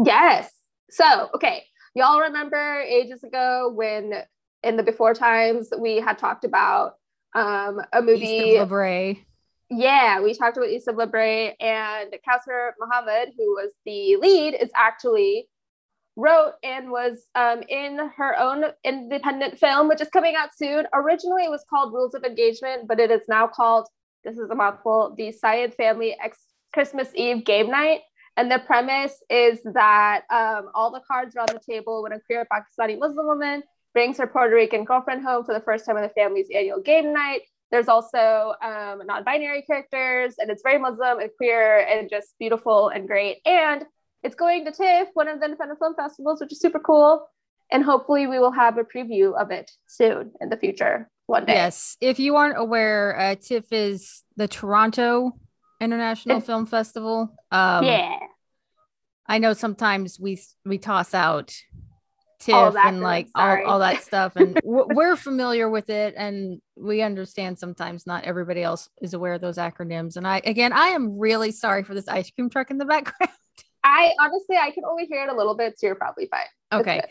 yes. 0.04 0.52
So 0.90 1.30
okay, 1.34 1.64
y'all 1.96 2.20
remember 2.20 2.80
ages 2.80 3.24
ago 3.24 3.72
when 3.74 4.12
in 4.62 4.76
the 4.76 4.84
before 4.84 5.14
times 5.14 5.70
we 5.76 5.96
had 5.96 6.16
talked 6.16 6.44
about 6.44 6.94
um 7.34 7.80
a 7.92 8.02
movie 8.02 8.24
East 8.24 8.44
of 8.44 8.58
La 8.58 8.64
Yeah, 9.70 10.20
we 10.20 10.34
talked 10.34 10.56
about 10.56 10.68
East 10.68 10.88
of 10.88 10.96
La 10.96 11.06
Brea 11.06 11.54
and 11.58 12.14
Kausar 12.28 12.72
Mohammed, 12.78 13.32
who 13.36 13.54
was 13.54 13.72
the 13.86 14.16
lead, 14.16 14.54
is 14.54 14.70
actually 14.74 15.48
wrote 16.16 16.52
and 16.62 16.90
was 16.90 17.26
um, 17.34 17.62
in 17.68 17.98
her 18.16 18.38
own 18.38 18.64
independent 18.84 19.58
film, 19.58 19.88
which 19.88 20.00
is 20.00 20.08
coming 20.08 20.34
out 20.36 20.50
soon. 20.54 20.86
Originally, 20.92 21.44
it 21.44 21.50
was 21.50 21.64
called 21.70 21.92
Rules 21.92 22.14
of 22.14 22.22
Engagement, 22.24 22.86
but 22.86 23.00
it 23.00 23.10
is 23.10 23.22
now 23.28 23.46
called, 23.46 23.86
this 24.24 24.36
is 24.36 24.50
a 24.50 24.54
mouthful, 24.54 25.14
the 25.16 25.32
Syed 25.32 25.74
Family 25.74 26.16
Ex- 26.22 26.46
Christmas 26.74 27.08
Eve 27.14 27.44
Game 27.44 27.70
Night. 27.70 28.00
And 28.36 28.50
the 28.50 28.58
premise 28.60 29.22
is 29.28 29.60
that 29.74 30.22
um, 30.30 30.70
all 30.74 30.90
the 30.90 31.02
cards 31.06 31.36
are 31.36 31.40
on 31.40 31.46
the 31.52 31.60
table 31.66 32.02
when 32.02 32.12
a 32.12 32.20
queer 32.20 32.46
Pakistani 32.50 32.98
Muslim 32.98 33.26
woman 33.26 33.62
brings 33.94 34.18
her 34.18 34.26
Puerto 34.26 34.54
Rican 34.54 34.84
girlfriend 34.84 35.22
home 35.22 35.44
for 35.44 35.54
the 35.54 35.60
first 35.60 35.84
time 35.84 35.96
on 35.96 36.02
the 36.02 36.08
family's 36.10 36.48
annual 36.54 36.80
game 36.80 37.12
night. 37.12 37.42
There's 37.70 37.88
also 37.88 38.54
um, 38.62 39.06
non-binary 39.06 39.62
characters, 39.62 40.34
and 40.38 40.50
it's 40.50 40.62
very 40.62 40.78
Muslim 40.78 41.20
and 41.20 41.30
queer 41.38 41.78
and 41.78 42.10
just 42.10 42.34
beautiful 42.38 42.88
and 42.88 43.06
great. 43.06 43.38
And 43.46 43.84
it's 44.22 44.34
going 44.34 44.64
to 44.66 44.72
TIFF, 44.72 45.08
one 45.14 45.28
of 45.28 45.38
the 45.40 45.46
independent 45.46 45.78
film 45.78 45.94
festivals, 45.94 46.40
which 46.40 46.52
is 46.52 46.60
super 46.60 46.78
cool. 46.78 47.26
And 47.70 47.82
hopefully, 47.82 48.26
we 48.26 48.38
will 48.38 48.52
have 48.52 48.76
a 48.76 48.84
preview 48.84 49.40
of 49.40 49.50
it 49.50 49.70
soon 49.86 50.32
in 50.42 50.50
the 50.50 50.58
future, 50.58 51.08
one 51.26 51.46
day. 51.46 51.54
Yes. 51.54 51.96
If 52.02 52.18
you 52.20 52.36
aren't 52.36 52.58
aware, 52.58 53.18
uh, 53.18 53.34
TIFF 53.36 53.72
is 53.72 54.22
the 54.36 54.46
Toronto 54.46 55.32
International 55.80 56.36
It's- 56.36 56.46
Film 56.46 56.66
Festival. 56.66 57.34
Um, 57.50 57.84
yeah. 57.84 58.18
I 59.26 59.38
know 59.38 59.54
sometimes 59.54 60.20
we 60.20 60.42
we 60.66 60.76
toss 60.76 61.14
out 61.14 61.54
TIFF 62.44 62.76
and 62.76 63.00
like 63.00 63.28
all, 63.34 63.66
all 63.66 63.78
that 63.78 64.02
stuff, 64.02 64.36
and 64.36 64.54
w- 64.62 64.86
we're 64.94 65.16
familiar 65.16 65.68
with 65.70 65.90
it, 65.90 66.14
and 66.16 66.60
we 66.76 67.02
understand 67.02 67.58
sometimes 67.58 68.06
not 68.06 68.24
everybody 68.24 68.62
else 68.62 68.88
is 69.00 69.14
aware 69.14 69.34
of 69.34 69.40
those 69.40 69.58
acronyms. 69.58 70.16
And 70.16 70.26
I 70.26 70.40
again, 70.44 70.72
I 70.72 70.88
am 70.88 71.18
really 71.18 71.52
sorry 71.52 71.84
for 71.84 71.94
this 71.94 72.08
ice 72.08 72.30
cream 72.30 72.50
truck 72.50 72.70
in 72.70 72.78
the 72.78 72.84
background. 72.94 73.32
I 73.84 74.12
honestly, 74.20 74.56
I 74.56 74.70
can 74.70 74.84
only 74.84 75.06
hear 75.06 75.24
it 75.24 75.32
a 75.32 75.36
little 75.36 75.56
bit, 75.56 75.78
so 75.78 75.86
you're 75.86 75.96
probably 75.96 76.26
fine. 76.26 76.46
Okay. 76.80 77.02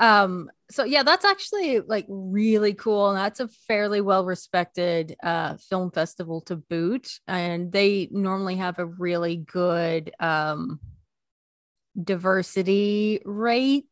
um 0.00 0.48
so 0.70 0.84
yeah 0.84 1.02
that's 1.02 1.24
actually 1.24 1.80
like 1.80 2.06
really 2.08 2.72
cool 2.72 3.08
and 3.08 3.18
that's 3.18 3.40
a 3.40 3.48
fairly 3.66 4.00
well 4.00 4.24
respected 4.24 5.16
uh 5.24 5.56
film 5.56 5.90
festival 5.90 6.40
to 6.40 6.54
boot 6.54 7.18
and 7.26 7.72
they 7.72 8.08
normally 8.12 8.54
have 8.54 8.78
a 8.78 8.86
really 8.86 9.34
good 9.34 10.12
um 10.20 10.78
diversity 12.00 13.20
rate 13.24 13.86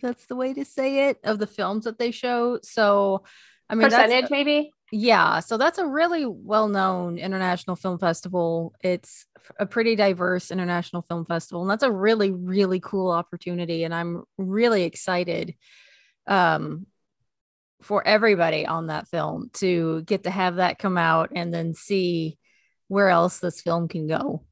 that's 0.00 0.26
the 0.26 0.36
way 0.36 0.54
to 0.54 0.64
say 0.64 1.08
it 1.08 1.18
of 1.24 1.38
the 1.38 1.46
films 1.46 1.84
that 1.84 1.98
they 1.98 2.10
show 2.10 2.58
so 2.62 3.22
i 3.68 3.74
mean 3.74 3.88
that's 3.88 3.94
Percentage, 3.94 4.30
maybe? 4.30 4.72
yeah, 4.92 5.38
so 5.40 5.56
that's 5.56 5.78
a 5.78 5.86
really 5.86 6.26
well-known 6.26 7.16
international 7.18 7.76
film 7.76 7.98
festival. 7.98 8.74
It's 8.82 9.26
a 9.58 9.64
pretty 9.64 9.94
diverse 9.94 10.50
international 10.50 11.02
film 11.02 11.24
festival, 11.24 11.62
and 11.62 11.70
that's 11.70 11.84
a 11.84 11.92
really, 11.92 12.32
really 12.32 12.80
cool 12.80 13.10
opportunity. 13.10 13.84
And 13.84 13.94
I'm 13.94 14.24
really 14.36 14.82
excited 14.82 15.54
um, 16.26 16.86
for 17.82 18.06
everybody 18.06 18.66
on 18.66 18.88
that 18.88 19.06
film 19.06 19.50
to 19.54 20.02
get 20.02 20.24
to 20.24 20.30
have 20.30 20.56
that 20.56 20.78
come 20.78 20.98
out 20.98 21.30
and 21.36 21.54
then 21.54 21.74
see 21.74 22.36
where 22.88 23.10
else 23.10 23.38
this 23.38 23.60
film 23.60 23.86
can 23.86 24.08
go. 24.08 24.42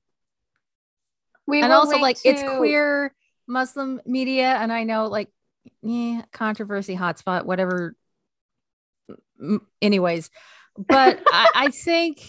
We 1.49 1.63
and 1.63 1.73
also, 1.73 1.99
like, 1.99 2.19
it's 2.25 2.43
queer 2.59 3.13
Muslim 3.49 4.01
media, 4.07 4.55
and 4.61 4.73
I 4.73 4.85
know, 4.85 5.07
like, 5.07 5.29
yeah, 5.83 6.23
controversy 6.33 6.95
hotspot, 6.95 7.45
whatever. 7.47 7.97
Anyways, 9.81 10.31
but 10.77 11.21
I, 11.33 11.51
I 11.55 11.69
think 11.71 12.21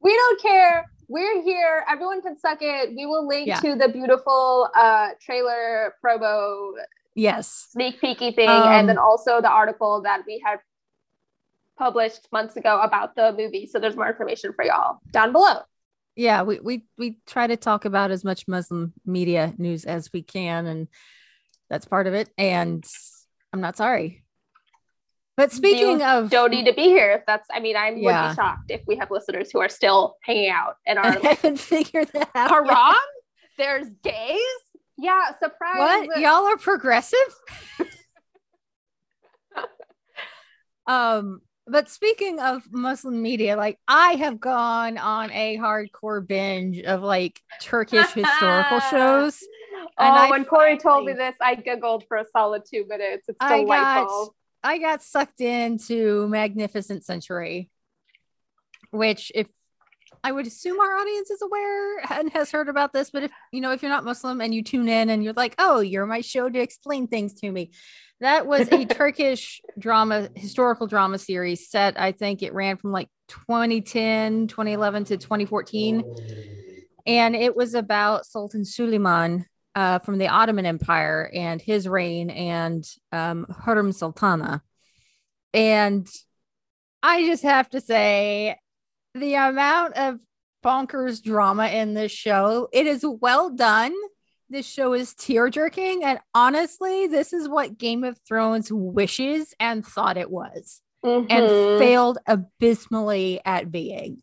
We 0.00 0.14
don't 0.16 0.40
care. 0.40 0.90
We're 1.08 1.42
here. 1.42 1.84
Everyone 1.88 2.20
can 2.22 2.36
suck 2.38 2.58
it. 2.60 2.90
We 2.96 3.06
will 3.06 3.26
link 3.28 3.46
Yeah. 3.46 3.60
to 3.60 3.76
the 3.76 3.88
beautiful 3.88 4.68
uh, 4.74 5.10
trailer 5.20 5.94
promo 6.04 6.72
yes, 7.14 7.68
sneak 7.72 8.00
peeky 8.00 8.34
thing, 8.34 8.48
Um, 8.48 8.68
and 8.68 8.88
then 8.88 8.98
also 8.98 9.40
the 9.40 9.50
article 9.50 10.02
that 10.02 10.22
we 10.26 10.42
had 10.44 10.58
published 11.78 12.26
months 12.32 12.56
ago 12.56 12.80
about 12.80 13.14
the 13.16 13.32
movie. 13.36 13.66
So 13.66 13.78
there's 13.78 13.96
more 13.96 14.08
information 14.08 14.52
for 14.54 14.64
y'all 14.64 14.98
down 15.12 15.32
below. 15.32 15.60
Yeah, 16.16 16.42
we 16.42 16.58
we 16.60 16.84
we 16.98 17.18
try 17.26 17.46
to 17.46 17.56
talk 17.56 17.84
about 17.84 18.10
as 18.10 18.24
much 18.24 18.48
Muslim 18.48 18.92
media 19.04 19.52
news 19.58 19.84
as 19.84 20.10
we 20.12 20.22
can, 20.22 20.66
and 20.66 20.88
that's 21.70 21.84
part 21.86 22.06
of 22.06 22.14
it. 22.14 22.30
And 22.38 22.84
I'm 23.52 23.60
not 23.60 23.76
sorry. 23.76 24.24
But 25.36 25.52
speaking 25.52 26.00
You 26.00 26.04
of 26.06 26.30
Don't 26.30 26.50
need 26.50 26.64
to 26.64 26.72
be 26.72 26.84
here 26.84 27.12
if 27.12 27.26
that's. 27.26 27.46
I 27.52 27.60
mean, 27.60 27.76
I 27.76 27.90
would 27.90 28.00
Yeah. 28.00 28.30
be 28.30 28.34
shocked 28.34 28.70
if 28.70 28.80
we 28.86 28.96
have 28.96 29.10
listeners 29.10 29.50
who 29.52 29.60
are 29.60 29.68
still 29.68 30.16
hanging 30.22 30.48
out 30.48 30.76
and 30.86 30.98
are 30.98 31.10
like, 31.20 31.22
haven't 31.22 31.58
figured 31.60 32.08
that 32.14 32.30
out. 32.34 32.50
yet. 32.64 32.66
haram. 32.66 32.94
There's 33.58 33.86
gays. 34.02 34.40
Yeah, 34.96 35.34
surprise. 35.38 36.06
What? 36.08 36.20
Y'all 36.20 36.46
are 36.46 36.56
progressive? 36.56 37.18
um, 40.86 41.40
but 41.66 41.88
speaking 41.88 42.38
of 42.38 42.62
Muslim 42.70 43.20
media, 43.22 43.56
like 43.56 43.78
I 43.88 44.12
have 44.12 44.38
gone 44.40 44.98
on 44.98 45.30
a 45.32 45.56
hardcore 45.56 46.26
binge 46.26 46.80
of 46.80 47.02
like 47.02 47.40
Turkish 47.60 48.10
historical 48.12 48.80
shows. 48.90 49.42
Oh, 49.98 50.04
And 50.04 50.14
I 50.14 50.30
when 50.30 50.44
Corey 50.44 50.78
told 50.78 51.06
me 51.06 51.12
this, 51.12 51.34
I 51.40 51.54
giggled 51.54 52.04
for 52.08 52.18
a 52.18 52.24
solid 52.32 52.62
two 52.70 52.86
minutes. 52.86 53.28
It's 53.28 53.36
I 53.40 53.58
delightful. 53.62 54.34
got 54.62 54.70
I 54.70 54.78
got 54.78 55.02
sucked 55.02 55.40
into 55.40 56.28
Magnificent 56.28 57.04
Century, 57.04 57.70
which 58.90 59.30
if 59.34 59.46
I 60.26 60.32
would 60.32 60.48
assume 60.48 60.80
our 60.80 60.96
audience 60.96 61.30
is 61.30 61.40
aware 61.40 61.98
and 62.10 62.32
has 62.32 62.50
heard 62.50 62.68
about 62.68 62.92
this, 62.92 63.10
but 63.10 63.22
if 63.22 63.30
you 63.52 63.60
know, 63.60 63.70
if 63.70 63.80
you're 63.80 63.92
not 63.92 64.04
Muslim 64.04 64.40
and 64.40 64.52
you 64.52 64.60
tune 64.60 64.88
in 64.88 65.08
and 65.08 65.22
you're 65.22 65.32
like, 65.34 65.54
oh, 65.56 65.78
you're 65.78 66.04
my 66.04 66.20
show 66.20 66.48
to 66.48 66.58
explain 66.58 67.06
things 67.06 67.34
to 67.34 67.52
me. 67.52 67.70
That 68.18 68.44
was 68.44 68.68
a 68.72 68.84
Turkish 68.86 69.60
drama, 69.78 70.28
historical 70.34 70.88
drama 70.88 71.18
series 71.18 71.70
set. 71.70 72.00
I 72.00 72.10
think 72.10 72.42
it 72.42 72.54
ran 72.54 72.76
from 72.76 72.90
like 72.90 73.08
2010, 73.28 74.48
2011 74.48 75.04
to 75.04 75.16
2014. 75.16 76.02
And 77.06 77.36
it 77.36 77.54
was 77.54 77.74
about 77.74 78.26
Sultan 78.26 78.64
Suleiman 78.64 79.46
uh, 79.76 80.00
from 80.00 80.18
the 80.18 80.26
Ottoman 80.26 80.66
Empire 80.66 81.30
and 81.32 81.62
his 81.62 81.86
reign 81.86 82.30
and 82.30 82.84
um, 83.12 83.46
Hurrem 83.48 83.94
Sultana. 83.94 84.60
And 85.54 86.08
I 87.00 87.24
just 87.24 87.44
have 87.44 87.70
to 87.70 87.80
say, 87.80 88.56
the 89.16 89.34
amount 89.34 89.94
of 89.94 90.20
bonkers 90.64 91.22
drama 91.22 91.68
in 91.68 91.94
this 91.94 92.12
show, 92.12 92.68
it 92.72 92.86
is 92.86 93.04
well 93.04 93.50
done. 93.50 93.94
This 94.48 94.66
show 94.66 94.92
is 94.92 95.14
tear 95.14 95.50
jerking. 95.50 96.04
And 96.04 96.18
honestly, 96.34 97.06
this 97.06 97.32
is 97.32 97.48
what 97.48 97.78
Game 97.78 98.04
of 98.04 98.18
Thrones 98.26 98.70
wishes 98.70 99.54
and 99.58 99.84
thought 99.86 100.16
it 100.16 100.30
was 100.30 100.82
and 101.02 101.26
Mhm. 101.28 101.78
failed 101.78 102.18
abysmally 102.26 103.40
at 103.44 103.70
being. 103.72 104.22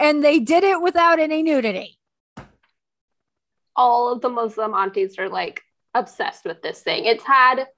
And 0.00 0.24
they 0.24 0.38
did 0.40 0.64
it 0.64 0.80
without 0.80 1.18
any 1.18 1.42
nudity. 1.42 1.94
all 3.80 4.10
of 4.10 4.20
the 4.20 4.28
Muslim 4.28 4.74
aunties 4.74 5.16
are 5.20 5.28
like, 5.28 5.62
obsessed 5.94 6.44
with 6.44 6.60
this 6.62 6.82
thing. 6.82 7.04
It's 7.04 7.22
had 7.22 7.68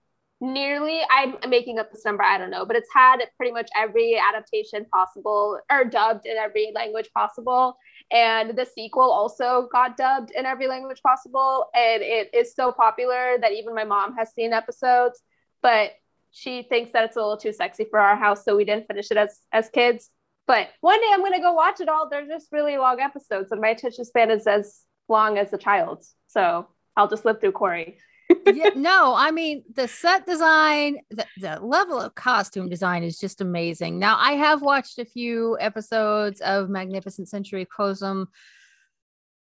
nearly 0.40 1.00
I'm 1.10 1.36
making 1.48 1.78
up 1.78 1.92
this 1.92 2.04
number, 2.04 2.22
I 2.22 2.38
don't 2.38 2.50
know, 2.50 2.64
but 2.64 2.76
it's 2.76 2.88
had 2.94 3.18
pretty 3.36 3.52
much 3.52 3.68
every 3.76 4.18
adaptation 4.18 4.86
possible 4.86 5.58
or 5.70 5.84
dubbed 5.84 6.26
in 6.26 6.36
every 6.36 6.72
language 6.74 7.10
possible. 7.14 7.76
And 8.10 8.56
the 8.56 8.64
sequel 8.64 9.10
also 9.10 9.68
got 9.70 9.96
dubbed 9.96 10.30
in 10.30 10.46
every 10.46 10.66
language 10.66 11.02
possible. 11.02 11.66
And 11.74 12.02
it 12.02 12.30
is 12.34 12.54
so 12.54 12.72
popular 12.72 13.36
that 13.40 13.52
even 13.52 13.74
my 13.74 13.84
mom 13.84 14.16
has 14.16 14.32
seen 14.32 14.52
episodes, 14.52 15.22
but 15.62 15.92
she 16.32 16.62
thinks 16.62 16.92
that 16.92 17.04
it's 17.04 17.16
a 17.16 17.20
little 17.20 17.36
too 17.36 17.52
sexy 17.52 17.86
for 17.90 17.98
our 17.98 18.16
house, 18.16 18.44
so 18.44 18.56
we 18.56 18.64
didn't 18.64 18.86
finish 18.86 19.10
it 19.10 19.16
as 19.16 19.40
as 19.52 19.68
kids. 19.68 20.10
But 20.46 20.68
one 20.80 21.00
day 21.00 21.08
I'm 21.12 21.22
gonna 21.22 21.40
go 21.40 21.52
watch 21.52 21.80
it 21.80 21.88
all. 21.88 22.08
They're 22.08 22.26
just 22.26 22.48
really 22.52 22.76
long 22.76 23.00
episodes, 23.00 23.50
and 23.52 23.60
my 23.60 23.68
attention 23.68 24.04
span 24.04 24.30
is 24.30 24.46
as 24.46 24.84
long 25.08 25.38
as 25.38 25.52
a 25.52 25.58
child's. 25.58 26.14
So 26.28 26.68
I'll 26.96 27.08
just 27.08 27.24
live 27.24 27.40
through 27.40 27.52
Corey. 27.52 27.98
Yeah, 28.46 28.70
no, 28.76 29.14
I 29.16 29.30
mean 29.30 29.64
the 29.74 29.88
set 29.88 30.26
design, 30.26 30.98
the, 31.10 31.26
the 31.38 31.60
level 31.60 32.00
of 32.00 32.14
costume 32.14 32.68
design 32.68 33.02
is 33.02 33.18
just 33.18 33.40
amazing. 33.40 33.98
Now 33.98 34.16
I 34.18 34.32
have 34.32 34.62
watched 34.62 34.98
a 34.98 35.04
few 35.04 35.56
episodes 35.60 36.40
of 36.40 36.68
Magnificent 36.68 37.28
Century 37.28 37.66
Kosem. 37.66 38.26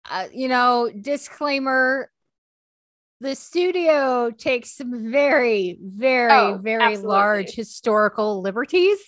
Uh, 0.08 0.26
you 0.32 0.48
know, 0.48 0.90
disclaimer: 1.00 2.10
the 3.20 3.34
studio 3.34 4.30
takes 4.30 4.76
some 4.76 5.10
very, 5.10 5.78
very, 5.82 6.32
oh, 6.32 6.60
very 6.62 6.82
absolutely. 6.82 7.08
large 7.08 7.50
historical 7.54 8.40
liberties 8.40 9.00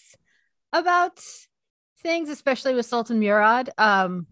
about 0.72 1.20
things, 2.02 2.28
especially 2.30 2.74
with 2.74 2.86
Sultan 2.86 3.20
Murad. 3.20 3.70
Um, 3.78 4.26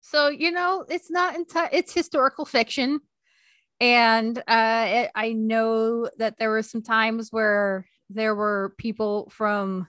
so 0.00 0.28
you 0.28 0.50
know, 0.50 0.84
it's 0.88 1.10
not 1.10 1.34
entire; 1.34 1.70
it's 1.72 1.92
historical 1.92 2.44
fiction 2.44 3.00
and 3.84 4.38
uh, 4.38 4.86
it, 4.88 5.10
I 5.14 5.34
know 5.34 6.08
that 6.16 6.38
there 6.38 6.48
were 6.48 6.62
some 6.62 6.80
times 6.80 7.30
where 7.30 7.86
there 8.08 8.34
were 8.34 8.74
people 8.78 9.28
from 9.30 9.86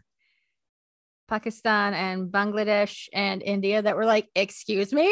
Pakistan 1.29 1.93
and 1.93 2.29
Bangladesh 2.29 3.07
and 3.13 3.41
India 3.41 3.81
that 3.81 3.95
were 3.95 4.05
like, 4.05 4.27
"Excuse 4.35 4.91
me," 4.91 5.09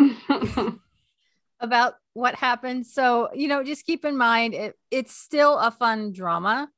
about 1.60 1.94
what 2.12 2.34
happened. 2.34 2.88
So 2.88 3.30
you 3.34 3.46
know, 3.46 3.62
just 3.62 3.86
keep 3.86 4.04
in 4.04 4.16
mind 4.16 4.54
it, 4.54 4.76
it's 4.90 5.14
still 5.14 5.56
a 5.56 5.70
fun 5.70 6.10
drama, 6.10 6.68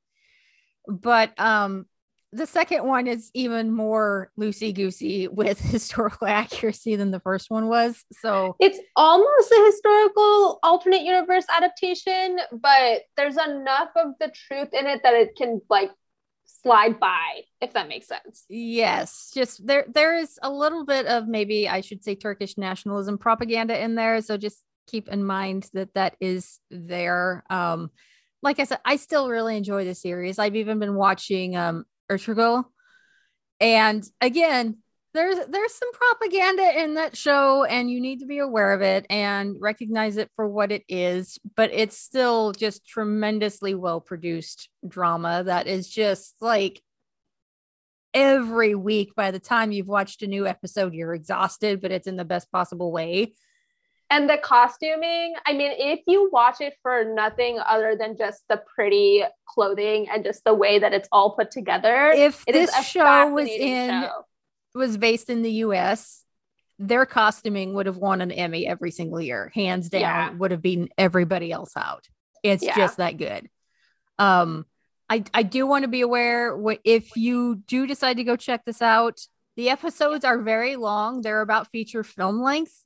but 0.86 1.32
um, 1.40 1.86
the 2.34 2.46
second 2.46 2.84
one 2.84 3.06
is 3.06 3.30
even 3.32 3.70
more 3.70 4.30
loosey 4.38 4.74
goosey 4.74 5.28
with 5.28 5.60
historical 5.72 6.26
accuracy 6.26 6.96
than 6.96 7.10
the 7.10 7.20
first 7.20 7.50
one 7.50 7.68
was. 7.68 8.04
So 8.20 8.56
it's 8.58 8.78
almost 8.96 9.52
a 9.52 9.64
historical 9.66 10.58
alternate 10.62 11.02
universe 11.02 11.44
adaptation, 11.54 12.38
but 12.52 13.02
there's 13.16 13.36
enough 13.36 13.90
of 13.96 14.14
the 14.18 14.32
truth 14.48 14.68
in 14.72 14.86
it 14.86 15.02
that 15.04 15.14
it 15.14 15.36
can 15.36 15.60
like 15.70 15.90
slide 16.44 16.98
by, 16.98 17.42
if 17.60 17.72
that 17.74 17.88
makes 17.88 18.08
sense. 18.08 18.44
Yes, 18.48 19.30
just 19.32 19.64
there 19.64 19.86
there 19.88 20.16
is 20.16 20.38
a 20.42 20.50
little 20.50 20.84
bit 20.84 21.06
of 21.06 21.28
maybe 21.28 21.68
I 21.68 21.82
should 21.82 22.02
say 22.02 22.16
Turkish 22.16 22.58
nationalism 22.58 23.16
propaganda 23.16 23.80
in 23.80 23.94
there. 23.94 24.20
So 24.22 24.36
just 24.36 24.62
keep 24.88 25.08
in 25.08 25.24
mind 25.24 25.68
that 25.72 25.94
that 25.94 26.16
is 26.20 26.58
there. 26.70 27.44
Um, 27.48 27.90
like 28.42 28.58
I 28.58 28.64
said, 28.64 28.80
I 28.84 28.96
still 28.96 29.30
really 29.30 29.56
enjoy 29.56 29.84
the 29.84 29.94
series. 29.94 30.38
I've 30.38 30.56
even 30.56 30.80
been 30.80 30.94
watching 30.96 31.54
um 31.54 31.84
Ertugrul. 32.10 32.64
And 33.60 34.04
again, 34.20 34.78
there's 35.14 35.36
there's 35.48 35.74
some 35.74 35.92
propaganda 35.92 36.82
in 36.82 36.94
that 36.94 37.16
show 37.16 37.64
and 37.64 37.88
you 37.88 38.00
need 38.00 38.18
to 38.18 38.26
be 38.26 38.38
aware 38.38 38.72
of 38.72 38.82
it 38.82 39.06
and 39.08 39.56
recognize 39.60 40.16
it 40.16 40.28
for 40.34 40.46
what 40.46 40.72
it 40.72 40.82
is 40.88 41.38
but 41.56 41.70
it's 41.72 41.96
still 41.96 42.50
just 42.52 42.84
tremendously 42.84 43.74
well 43.74 44.00
produced 44.00 44.68
drama 44.86 45.44
that 45.44 45.68
is 45.68 45.88
just 45.88 46.34
like 46.40 46.82
every 48.12 48.74
week 48.74 49.14
by 49.14 49.30
the 49.30 49.38
time 49.38 49.72
you've 49.72 49.88
watched 49.88 50.22
a 50.22 50.26
new 50.26 50.46
episode 50.46 50.92
you're 50.92 51.14
exhausted 51.14 51.80
but 51.80 51.92
it's 51.92 52.08
in 52.08 52.16
the 52.16 52.24
best 52.24 52.50
possible 52.50 52.90
way 52.90 53.32
and 54.10 54.28
the 54.28 54.38
costuming 54.38 55.34
i 55.46 55.52
mean 55.52 55.72
if 55.76 56.00
you 56.06 56.28
watch 56.32 56.60
it 56.60 56.74
for 56.82 57.04
nothing 57.04 57.58
other 57.66 57.96
than 57.98 58.16
just 58.16 58.42
the 58.48 58.60
pretty 58.74 59.22
clothing 59.46 60.08
and 60.08 60.24
just 60.24 60.44
the 60.44 60.54
way 60.54 60.78
that 60.78 60.92
it's 60.92 61.08
all 61.10 61.34
put 61.34 61.50
together 61.50 62.10
if 62.14 62.44
this 62.46 62.74
show 62.86 63.28
was 63.30 63.48
in 63.48 64.02
show. 64.02 64.24
was 64.74 64.96
based 64.96 65.30
in 65.30 65.42
the 65.42 65.50
us 65.50 66.24
their 66.78 67.06
costuming 67.06 67.74
would 67.74 67.86
have 67.86 67.96
won 67.96 68.20
an 68.20 68.32
emmy 68.32 68.66
every 68.66 68.90
single 68.90 69.20
year 69.20 69.50
hands 69.54 69.88
down 69.88 70.00
yeah. 70.00 70.30
would 70.32 70.50
have 70.50 70.62
beaten 70.62 70.88
everybody 70.98 71.52
else 71.52 71.72
out 71.76 72.08
it's 72.42 72.62
yeah. 72.62 72.76
just 72.76 72.98
that 72.98 73.16
good 73.16 73.48
um 74.18 74.66
i 75.08 75.24
i 75.32 75.42
do 75.42 75.66
want 75.66 75.82
to 75.82 75.88
be 75.88 76.00
aware 76.00 76.56
what 76.56 76.80
if 76.84 77.16
you 77.16 77.56
do 77.66 77.86
decide 77.86 78.16
to 78.16 78.24
go 78.24 78.36
check 78.36 78.64
this 78.64 78.82
out 78.82 79.20
the 79.56 79.70
episodes 79.70 80.24
are 80.24 80.42
very 80.42 80.76
long 80.76 81.20
they're 81.20 81.40
about 81.40 81.70
feature 81.70 82.02
film 82.02 82.42
length 82.42 82.83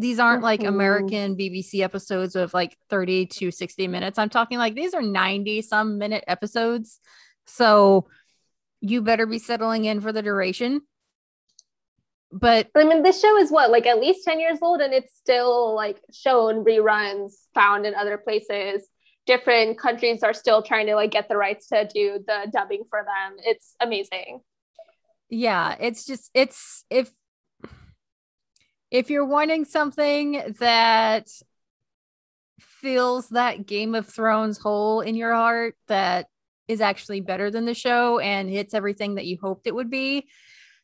these 0.00 0.18
aren't 0.18 0.42
like 0.42 0.60
mm-hmm. 0.60 0.74
American 0.74 1.36
BBC 1.36 1.80
episodes 1.80 2.34
of 2.34 2.54
like 2.54 2.76
30 2.88 3.26
to 3.26 3.50
60 3.50 3.86
minutes. 3.86 4.18
I'm 4.18 4.30
talking 4.30 4.58
like 4.58 4.74
these 4.74 4.94
are 4.94 5.02
90 5.02 5.62
some 5.62 5.98
minute 5.98 6.24
episodes. 6.26 7.00
So 7.46 8.08
you 8.80 9.02
better 9.02 9.26
be 9.26 9.38
settling 9.38 9.84
in 9.84 10.00
for 10.00 10.12
the 10.12 10.22
duration. 10.22 10.80
But 12.32 12.68
I 12.74 12.84
mean, 12.84 13.02
this 13.02 13.20
show 13.20 13.36
is 13.38 13.50
what, 13.50 13.70
like 13.70 13.86
at 13.86 14.00
least 14.00 14.24
10 14.24 14.40
years 14.40 14.58
old, 14.62 14.80
and 14.80 14.94
it's 14.94 15.14
still 15.16 15.74
like 15.74 16.00
shown 16.12 16.64
reruns 16.64 17.32
found 17.54 17.84
in 17.84 17.94
other 17.94 18.16
places. 18.16 18.88
Different 19.26 19.78
countries 19.78 20.22
are 20.22 20.32
still 20.32 20.62
trying 20.62 20.86
to 20.86 20.94
like 20.94 21.10
get 21.10 21.28
the 21.28 21.36
rights 21.36 21.68
to 21.68 21.86
do 21.92 22.24
the 22.26 22.50
dubbing 22.50 22.84
for 22.88 23.00
them. 23.00 23.36
It's 23.44 23.74
amazing. 23.80 24.40
Yeah, 25.28 25.76
it's 25.78 26.06
just, 26.06 26.30
it's, 26.32 26.84
if 26.88 27.10
if 28.90 29.10
you're 29.10 29.26
wanting 29.26 29.64
something 29.64 30.54
that 30.58 31.28
fills 32.58 33.28
that 33.30 33.66
Game 33.66 33.94
of 33.94 34.08
Thrones 34.08 34.58
hole 34.58 35.00
in 35.00 35.14
your 35.14 35.34
heart 35.34 35.76
that 35.88 36.26
is 36.68 36.80
actually 36.80 37.20
better 37.20 37.50
than 37.50 37.64
the 37.64 37.74
show 37.74 38.18
and 38.18 38.48
hits 38.48 38.74
everything 38.74 39.16
that 39.16 39.26
you 39.26 39.38
hoped 39.40 39.66
it 39.66 39.74
would 39.74 39.90
be, 39.90 40.28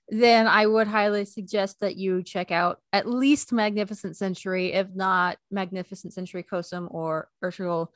then 0.09 0.47
I 0.47 0.66
would 0.66 0.87
highly 0.87 1.25
suggest 1.25 1.81
that 1.81 1.97
you 1.97 2.23
check 2.23 2.51
out 2.51 2.81
at 2.92 3.09
least 3.09 3.53
Magnificent 3.53 4.16
Century, 4.16 4.73
if 4.73 4.88
not 4.95 5.38
Magnificent 5.51 6.12
Century 6.12 6.45
Kosem 6.45 6.92
or 6.92 7.29
Ertugrul. 7.42 7.88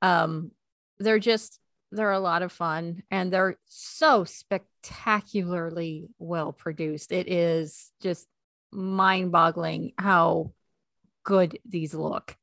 Um, 0.00 0.52
they're 0.98 1.18
just 1.18 1.58
they're 1.90 2.12
a 2.12 2.20
lot 2.20 2.40
of 2.40 2.50
fun 2.50 3.02
and 3.10 3.30
they're 3.30 3.58
so 3.68 4.24
spectacularly 4.24 6.08
well 6.18 6.52
produced. 6.52 7.12
It 7.12 7.28
is 7.28 7.92
just 8.00 8.26
mind 8.72 9.32
boggling 9.32 9.92
how 9.98 10.52
good 11.24 11.58
these 11.64 11.94
look. 11.94 12.36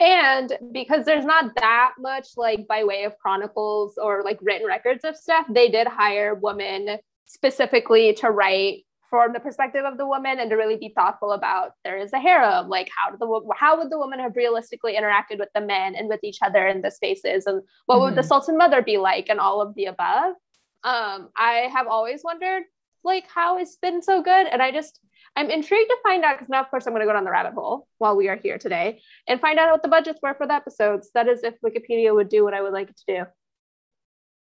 And 0.00 0.52
because 0.72 1.04
there's 1.04 1.24
not 1.24 1.54
that 1.56 1.94
much 1.98 2.28
like 2.36 2.66
by 2.66 2.84
way 2.84 3.04
of 3.04 3.18
chronicles 3.18 3.96
or 3.96 4.22
like 4.24 4.38
written 4.42 4.66
records 4.66 5.04
of 5.04 5.16
stuff, 5.16 5.46
they 5.48 5.70
did 5.70 5.86
hire 5.86 6.34
women 6.34 6.98
specifically 7.26 8.12
to 8.14 8.30
write 8.30 8.84
from 9.14 9.32
the 9.32 9.40
perspective 9.40 9.84
of 9.84 9.96
the 9.96 10.06
woman 10.06 10.40
and 10.40 10.50
to 10.50 10.56
really 10.56 10.76
be 10.76 10.88
thoughtful 10.88 11.32
about 11.32 11.72
there 11.84 11.96
is 11.96 12.12
a 12.12 12.18
harem 12.18 12.68
like 12.68 12.88
how 12.96 13.10
did 13.10 13.20
the 13.20 13.40
how 13.56 13.78
would 13.78 13.90
the 13.90 13.98
woman 13.98 14.18
have 14.18 14.34
realistically 14.34 14.96
interacted 14.96 15.38
with 15.38 15.48
the 15.54 15.60
men 15.60 15.94
and 15.94 16.08
with 16.08 16.18
each 16.24 16.38
other 16.42 16.66
in 16.66 16.82
the 16.82 16.90
spaces 16.90 17.46
and 17.46 17.62
what 17.86 17.96
mm-hmm. 17.96 18.04
would 18.04 18.14
the 18.14 18.20
mm-hmm. 18.20 18.28
sultan 18.28 18.58
mother 18.58 18.82
be 18.82 18.96
like 18.96 19.28
and 19.28 19.38
all 19.38 19.60
of 19.60 19.74
the 19.76 19.84
above 19.84 20.34
um 20.82 21.28
i 21.36 21.68
have 21.72 21.86
always 21.86 22.22
wondered 22.24 22.64
like 23.04 23.24
how 23.32 23.58
it's 23.58 23.76
been 23.76 24.02
so 24.02 24.20
good 24.22 24.46
and 24.48 24.60
i 24.60 24.72
just 24.72 24.98
I'm 25.36 25.50
intrigued 25.50 25.90
to 25.90 25.96
find 26.02 26.24
out 26.24 26.36
because 26.36 26.48
now, 26.48 26.60
of 26.60 26.70
course, 26.70 26.86
I'm 26.86 26.92
going 26.92 27.00
to 27.00 27.06
go 27.06 27.12
down 27.12 27.24
the 27.24 27.30
rabbit 27.30 27.54
hole 27.54 27.88
while 27.98 28.16
we 28.16 28.28
are 28.28 28.36
here 28.36 28.56
today 28.56 29.00
and 29.26 29.40
find 29.40 29.58
out 29.58 29.70
what 29.70 29.82
the 29.82 29.88
budgets 29.88 30.20
were 30.22 30.34
for 30.34 30.46
the 30.46 30.54
episodes. 30.54 31.10
That 31.14 31.26
is, 31.26 31.42
if 31.42 31.54
Wikipedia 31.64 32.14
would 32.14 32.28
do 32.28 32.44
what 32.44 32.54
I 32.54 32.62
would 32.62 32.72
like 32.72 32.90
it 32.90 32.96
to 33.08 33.14
do. 33.16 33.24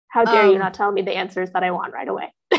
How 0.09 0.23
dare 0.25 0.43
um, 0.43 0.51
you 0.51 0.59
not 0.59 0.75
tell 0.75 0.91
me 0.91 1.01
the 1.01 1.15
answers 1.15 1.49
that 1.51 1.63
I 1.63 1.71
want 1.71 1.91
right 1.91 2.07
away? 2.07 2.31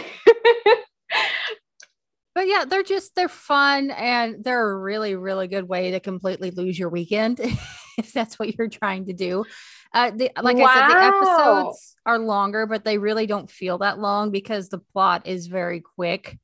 but 2.35 2.49
yeah, 2.49 2.64
they're 2.68 2.83
just 2.83 3.14
they're 3.14 3.29
fun 3.29 3.92
and 3.92 4.42
they're 4.42 4.70
a 4.70 4.77
really 4.77 5.14
really 5.14 5.47
good 5.47 5.68
way 5.68 5.92
to 5.92 6.01
completely 6.01 6.51
lose 6.51 6.77
your 6.77 6.88
weekend 6.88 7.38
if 7.99 8.12
that's 8.12 8.40
what 8.40 8.59
you're 8.59 8.68
trying 8.68 9.07
to 9.07 9.12
do. 9.12 9.44
Uh, 9.92 10.11
the, 10.11 10.33
like 10.42 10.57
wow. 10.57 10.64
I 10.66 10.75
said, 10.75 10.88
the 10.88 11.05
episodes 11.05 11.94
are 12.05 12.18
longer, 12.18 12.66
but 12.66 12.85
they 12.85 12.99
really 12.99 13.27
don't 13.27 13.49
feel 13.49 13.79
that 13.79 14.01
long 14.01 14.33
because 14.33 14.68
the 14.68 14.79
plot 14.79 15.29
is 15.29 15.47
very 15.47 15.81
quick. 15.81 16.37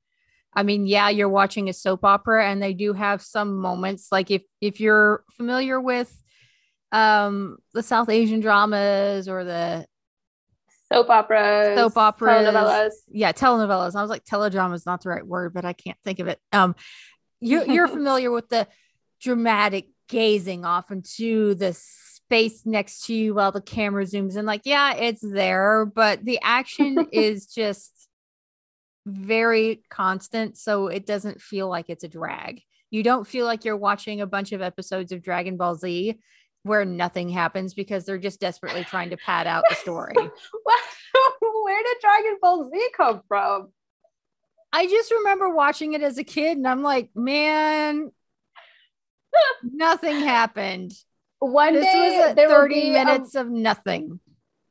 I 0.52 0.62
mean, 0.62 0.86
yeah, 0.86 1.08
you're 1.08 1.28
watching 1.28 1.68
a 1.68 1.72
soap 1.72 2.04
opera 2.04 2.48
and 2.48 2.62
they 2.62 2.74
do 2.74 2.92
have 2.92 3.22
some 3.22 3.56
moments 3.56 4.08
like 4.10 4.30
if 4.30 4.42
if 4.60 4.80
you're 4.80 5.24
familiar 5.32 5.80
with 5.80 6.12
um 6.92 7.58
the 7.72 7.82
South 7.82 8.08
Asian 8.08 8.40
dramas 8.40 9.28
or 9.28 9.44
the 9.44 9.86
soap 10.92 11.08
operas, 11.08 11.78
soap 11.78 11.96
operas, 11.96 12.46
telenovelas. 12.46 12.92
Yeah, 13.08 13.32
telenovelas. 13.32 13.94
I 13.94 14.02
was 14.02 14.10
like 14.10 14.24
teledrama 14.24 14.74
is 14.74 14.86
not 14.86 15.02
the 15.02 15.10
right 15.10 15.26
word, 15.26 15.54
but 15.54 15.64
I 15.64 15.72
can't 15.72 15.98
think 16.04 16.18
of 16.18 16.26
it. 16.26 16.40
Um 16.52 16.74
you 17.40 17.64
you're 17.64 17.88
familiar 17.98 18.30
with 18.30 18.48
the 18.48 18.66
dramatic 19.20 19.88
gazing 20.08 20.64
off 20.64 20.90
into 20.90 21.54
the 21.54 21.72
space 22.30 22.64
next 22.64 23.06
to 23.06 23.14
you 23.14 23.34
while 23.34 23.52
the 23.52 23.60
camera 23.60 24.04
zooms 24.04 24.36
in. 24.36 24.46
Like, 24.46 24.62
yeah, 24.64 24.94
it's 24.94 25.20
there, 25.20 25.84
but 25.84 26.24
the 26.24 26.38
action 26.42 27.08
is 27.12 27.46
just 27.46 27.99
very 29.06 29.82
constant. 29.88 30.56
So 30.56 30.88
it 30.88 31.06
doesn't 31.06 31.40
feel 31.40 31.68
like 31.68 31.86
it's 31.88 32.04
a 32.04 32.08
drag. 32.08 32.62
You 32.90 33.02
don't 33.02 33.26
feel 33.26 33.46
like 33.46 33.64
you're 33.64 33.76
watching 33.76 34.20
a 34.20 34.26
bunch 34.26 34.52
of 34.52 34.62
episodes 34.62 35.12
of 35.12 35.22
Dragon 35.22 35.56
Ball 35.56 35.76
Z 35.76 36.18
where 36.62 36.84
nothing 36.84 37.28
happens 37.28 37.72
because 37.74 38.04
they're 38.04 38.18
just 38.18 38.40
desperately 38.40 38.84
trying 38.84 39.10
to 39.10 39.16
pad 39.16 39.46
out 39.46 39.64
the 39.68 39.76
story. 39.76 40.14
Where 41.62 41.82
did 41.82 41.96
Dragon 42.00 42.38
Ball 42.40 42.70
Z 42.70 42.88
come 42.96 43.22
from? 43.28 43.70
I 44.72 44.86
just 44.86 45.10
remember 45.10 45.50
watching 45.50 45.94
it 45.94 46.02
as 46.02 46.18
a 46.18 46.24
kid 46.24 46.56
and 46.56 46.66
I'm 46.66 46.82
like, 46.82 47.10
man, 47.14 48.12
nothing 49.62 50.20
happened. 50.20 50.92
One 51.38 51.74
this 51.74 51.84
day 51.84 52.20
was 52.20 52.32
a 52.32 52.48
30 52.48 52.82
um, 52.82 52.92
minutes 52.92 53.34
a, 53.34 53.40
of 53.40 53.50
nothing. 53.50 54.20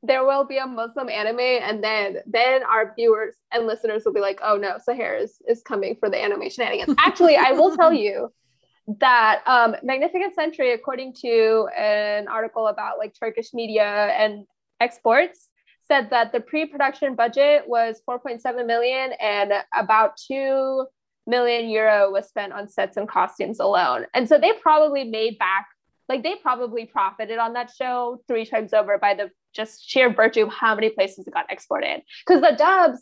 There 0.01 0.23
will 0.25 0.45
be 0.45 0.57
a 0.57 0.65
Muslim 0.65 1.09
anime, 1.09 1.39
and 1.39 1.83
then 1.83 2.17
then 2.25 2.63
our 2.63 2.93
viewers 2.95 3.35
and 3.51 3.67
listeners 3.67 4.03
will 4.05 4.13
be 4.13 4.21
like, 4.21 4.39
oh 4.43 4.55
no, 4.55 4.77
Sahara 4.81 5.19
is, 5.19 5.41
is 5.47 5.61
coming 5.61 5.97
for 5.99 6.09
the 6.09 6.17
anime 6.17 6.49
shenanigans. 6.49 6.95
Actually, 6.99 7.35
I 7.35 7.51
will 7.51 7.75
tell 7.75 7.93
you 7.93 8.31
that 8.99 9.41
um, 9.45 9.75
Magnificent 9.83 10.35
Century, 10.35 10.73
according 10.73 11.13
to 11.21 11.67
an 11.77 12.27
article 12.27 12.67
about 12.67 12.97
like 12.97 13.13
Turkish 13.19 13.53
media 13.53 13.83
and 13.85 14.45
exports, 14.79 15.49
said 15.87 16.09
that 16.11 16.31
the 16.31 16.39
pre-production 16.39 17.15
budget 17.15 17.63
was 17.67 18.01
4.7 18.07 18.65
million 18.65 19.11
and 19.19 19.53
about 19.75 20.17
2 20.27 20.85
million 21.27 21.69
euro 21.69 22.11
was 22.11 22.27
spent 22.27 22.53
on 22.53 22.67
sets 22.67 22.97
and 22.97 23.07
costumes 23.07 23.59
alone. 23.59 24.05
And 24.13 24.27
so 24.27 24.39
they 24.39 24.53
probably 24.53 25.03
made 25.03 25.37
back 25.37 25.67
like 26.07 26.23
they 26.23 26.35
probably 26.35 26.85
profited 26.85 27.37
on 27.37 27.53
that 27.53 27.71
show 27.71 28.19
three 28.27 28.45
times 28.45 28.73
over 28.73 28.97
by 28.97 29.13
the 29.13 29.29
just 29.53 29.89
sheer 29.89 30.13
virtue 30.13 30.43
of 30.43 30.53
how 30.53 30.75
many 30.75 30.89
places 30.89 31.27
it 31.27 31.33
got 31.33 31.51
exported. 31.51 32.01
Because 32.25 32.41
the 32.41 32.55
dubs 32.55 33.01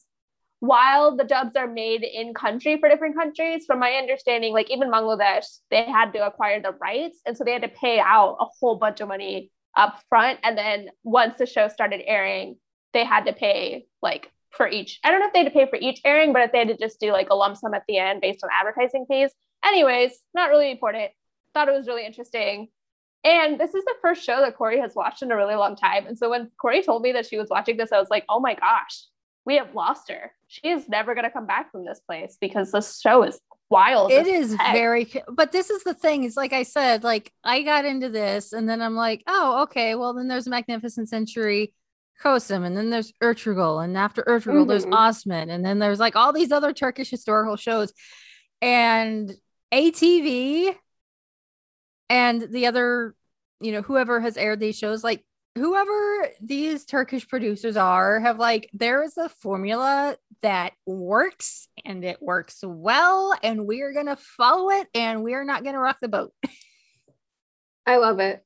while 0.59 1.15
the 1.15 1.23
dubs 1.23 1.55
are 1.55 1.67
made 1.67 2.03
in 2.03 2.33
country 2.33 2.77
for 2.79 2.89
different 2.89 3.15
countries, 3.15 3.65
from 3.65 3.79
my 3.79 3.91
understanding, 3.91 4.53
like 4.53 4.71
even 4.71 4.89
Bangladesh, 4.89 5.45
they 5.69 5.83
had 5.83 6.11
to 6.13 6.25
acquire 6.25 6.61
the 6.61 6.71
rights. 6.71 7.21
And 7.25 7.37
so 7.37 7.43
they 7.43 7.53
had 7.53 7.61
to 7.61 7.67
pay 7.67 7.99
out 7.99 8.37
a 8.39 8.45
whole 8.59 8.75
bunch 8.75 8.99
of 8.99 9.07
money 9.07 9.51
up 9.75 10.01
front. 10.09 10.39
And 10.43 10.57
then 10.57 10.89
once 11.03 11.37
the 11.37 11.45
show 11.45 11.67
started 11.67 12.01
airing, 12.05 12.57
they 12.93 13.05
had 13.05 13.25
to 13.25 13.33
pay 13.33 13.85
like 14.01 14.31
for 14.49 14.67
each. 14.67 14.99
I 15.03 15.11
don't 15.11 15.19
know 15.19 15.27
if 15.27 15.33
they 15.33 15.43
had 15.43 15.53
to 15.53 15.53
pay 15.53 15.69
for 15.69 15.77
each 15.77 16.01
airing, 16.03 16.33
but 16.33 16.41
if 16.41 16.51
they 16.51 16.59
had 16.59 16.69
to 16.69 16.77
just 16.77 16.99
do 16.99 17.11
like 17.11 17.29
a 17.29 17.35
lump 17.35 17.57
sum 17.57 17.75
at 17.75 17.83
the 17.87 17.99
end 17.99 18.21
based 18.21 18.43
on 18.43 18.49
advertising 18.51 19.05
fees. 19.07 19.31
Anyways, 19.63 20.17
not 20.33 20.49
really 20.49 20.71
important. 20.71 21.11
Thought 21.53 21.69
it 21.69 21.73
was 21.73 21.87
really 21.87 22.05
interesting. 22.05 22.69
And 23.27 23.59
this 23.59 23.73
is 23.73 23.83
the 23.83 23.95
first 24.01 24.23
show 24.23 24.39
that 24.39 24.55
Corey 24.55 24.79
has 24.79 24.95
watched 24.95 25.21
in 25.21 25.31
a 25.31 25.35
really 25.35 25.55
long 25.55 25.75
time. 25.75 26.07
And 26.07 26.17
so 26.17 26.29
when 26.29 26.49
Corey 26.61 26.81
told 26.81 27.01
me 27.01 27.11
that 27.11 27.25
she 27.25 27.37
was 27.37 27.49
watching 27.49 27.75
this, 27.75 27.91
I 27.91 27.99
was 27.99 28.09
like, 28.09 28.23
oh 28.29 28.39
my 28.39 28.53
gosh, 28.53 29.03
we 29.45 29.57
have 29.57 29.75
lost 29.75 30.09
her. 30.09 30.31
She 30.47 30.69
is 30.69 30.87
never 30.87 31.13
going 31.13 31.25
to 31.25 31.31
come 31.31 31.45
back 31.45 31.71
from 31.73 31.83
this 31.83 31.99
place 31.99 32.37
because 32.39 32.71
this 32.71 33.01
show 33.01 33.23
is 33.23 33.37
wild. 33.69 34.13
It 34.13 34.27
is 34.27 34.55
heck. 34.55 34.73
very, 34.73 35.11
but 35.29 35.51
this 35.51 35.69
is 35.69 35.83
the 35.83 35.93
thing. 35.93 36.23
It's 36.23 36.37
like 36.37 36.53
I 36.53 36.63
said, 36.63 37.03
like 37.03 37.33
I 37.43 37.63
got 37.63 37.83
into 37.83 38.07
this 38.07 38.53
and 38.53 38.69
then 38.69 38.81
I'm 38.81 38.95
like, 38.95 39.23
oh, 39.27 39.63
okay. 39.63 39.95
Well, 39.95 40.13
then 40.13 40.29
there's 40.29 40.47
Magnificent 40.47 41.09
Century 41.09 41.73
Kosem, 42.23 42.65
and 42.65 42.75
then 42.75 42.89
there's 42.89 43.13
Ertugrul, 43.21 43.83
and 43.83 43.97
after 43.97 44.23
Ertugrul, 44.23 44.61
mm-hmm. 44.61 44.69
there's 44.69 44.85
Osman, 44.85 45.49
and 45.49 45.63
then 45.63 45.79
there's 45.79 45.99
like 45.99 46.15
all 46.15 46.33
these 46.33 46.51
other 46.51 46.73
Turkish 46.73 47.09
historical 47.09 47.55
shows. 47.57 47.93
And 48.61 49.35
ATV 49.71 50.75
and 52.09 52.41
the 52.41 52.65
other, 52.65 53.13
you 53.59 53.71
know, 53.71 53.81
whoever 53.81 54.19
has 54.19 54.37
aired 54.37 54.59
these 54.59 54.77
shows, 54.77 55.03
like 55.03 55.23
whoever 55.57 56.29
these 56.41 56.85
Turkish 56.85 57.27
producers 57.27 57.77
are 57.77 58.19
have 58.19 58.37
like 58.37 58.69
there 58.73 59.03
is 59.03 59.17
a 59.17 59.29
formula 59.29 60.15
that 60.41 60.73
works 60.85 61.67
and 61.83 62.03
it 62.03 62.21
works 62.21 62.59
well 62.63 63.33
and 63.41 63.65
we're 63.65 63.93
going 63.93 64.05
to 64.05 64.15
follow 64.15 64.69
it 64.69 64.87
and 64.93 65.23
we're 65.23 65.43
not 65.43 65.63
going 65.63 65.73
to 65.73 65.79
rock 65.79 65.97
the 65.99 66.07
boat. 66.07 66.31
I 67.85 67.97
love 67.97 68.19
it. 68.19 68.43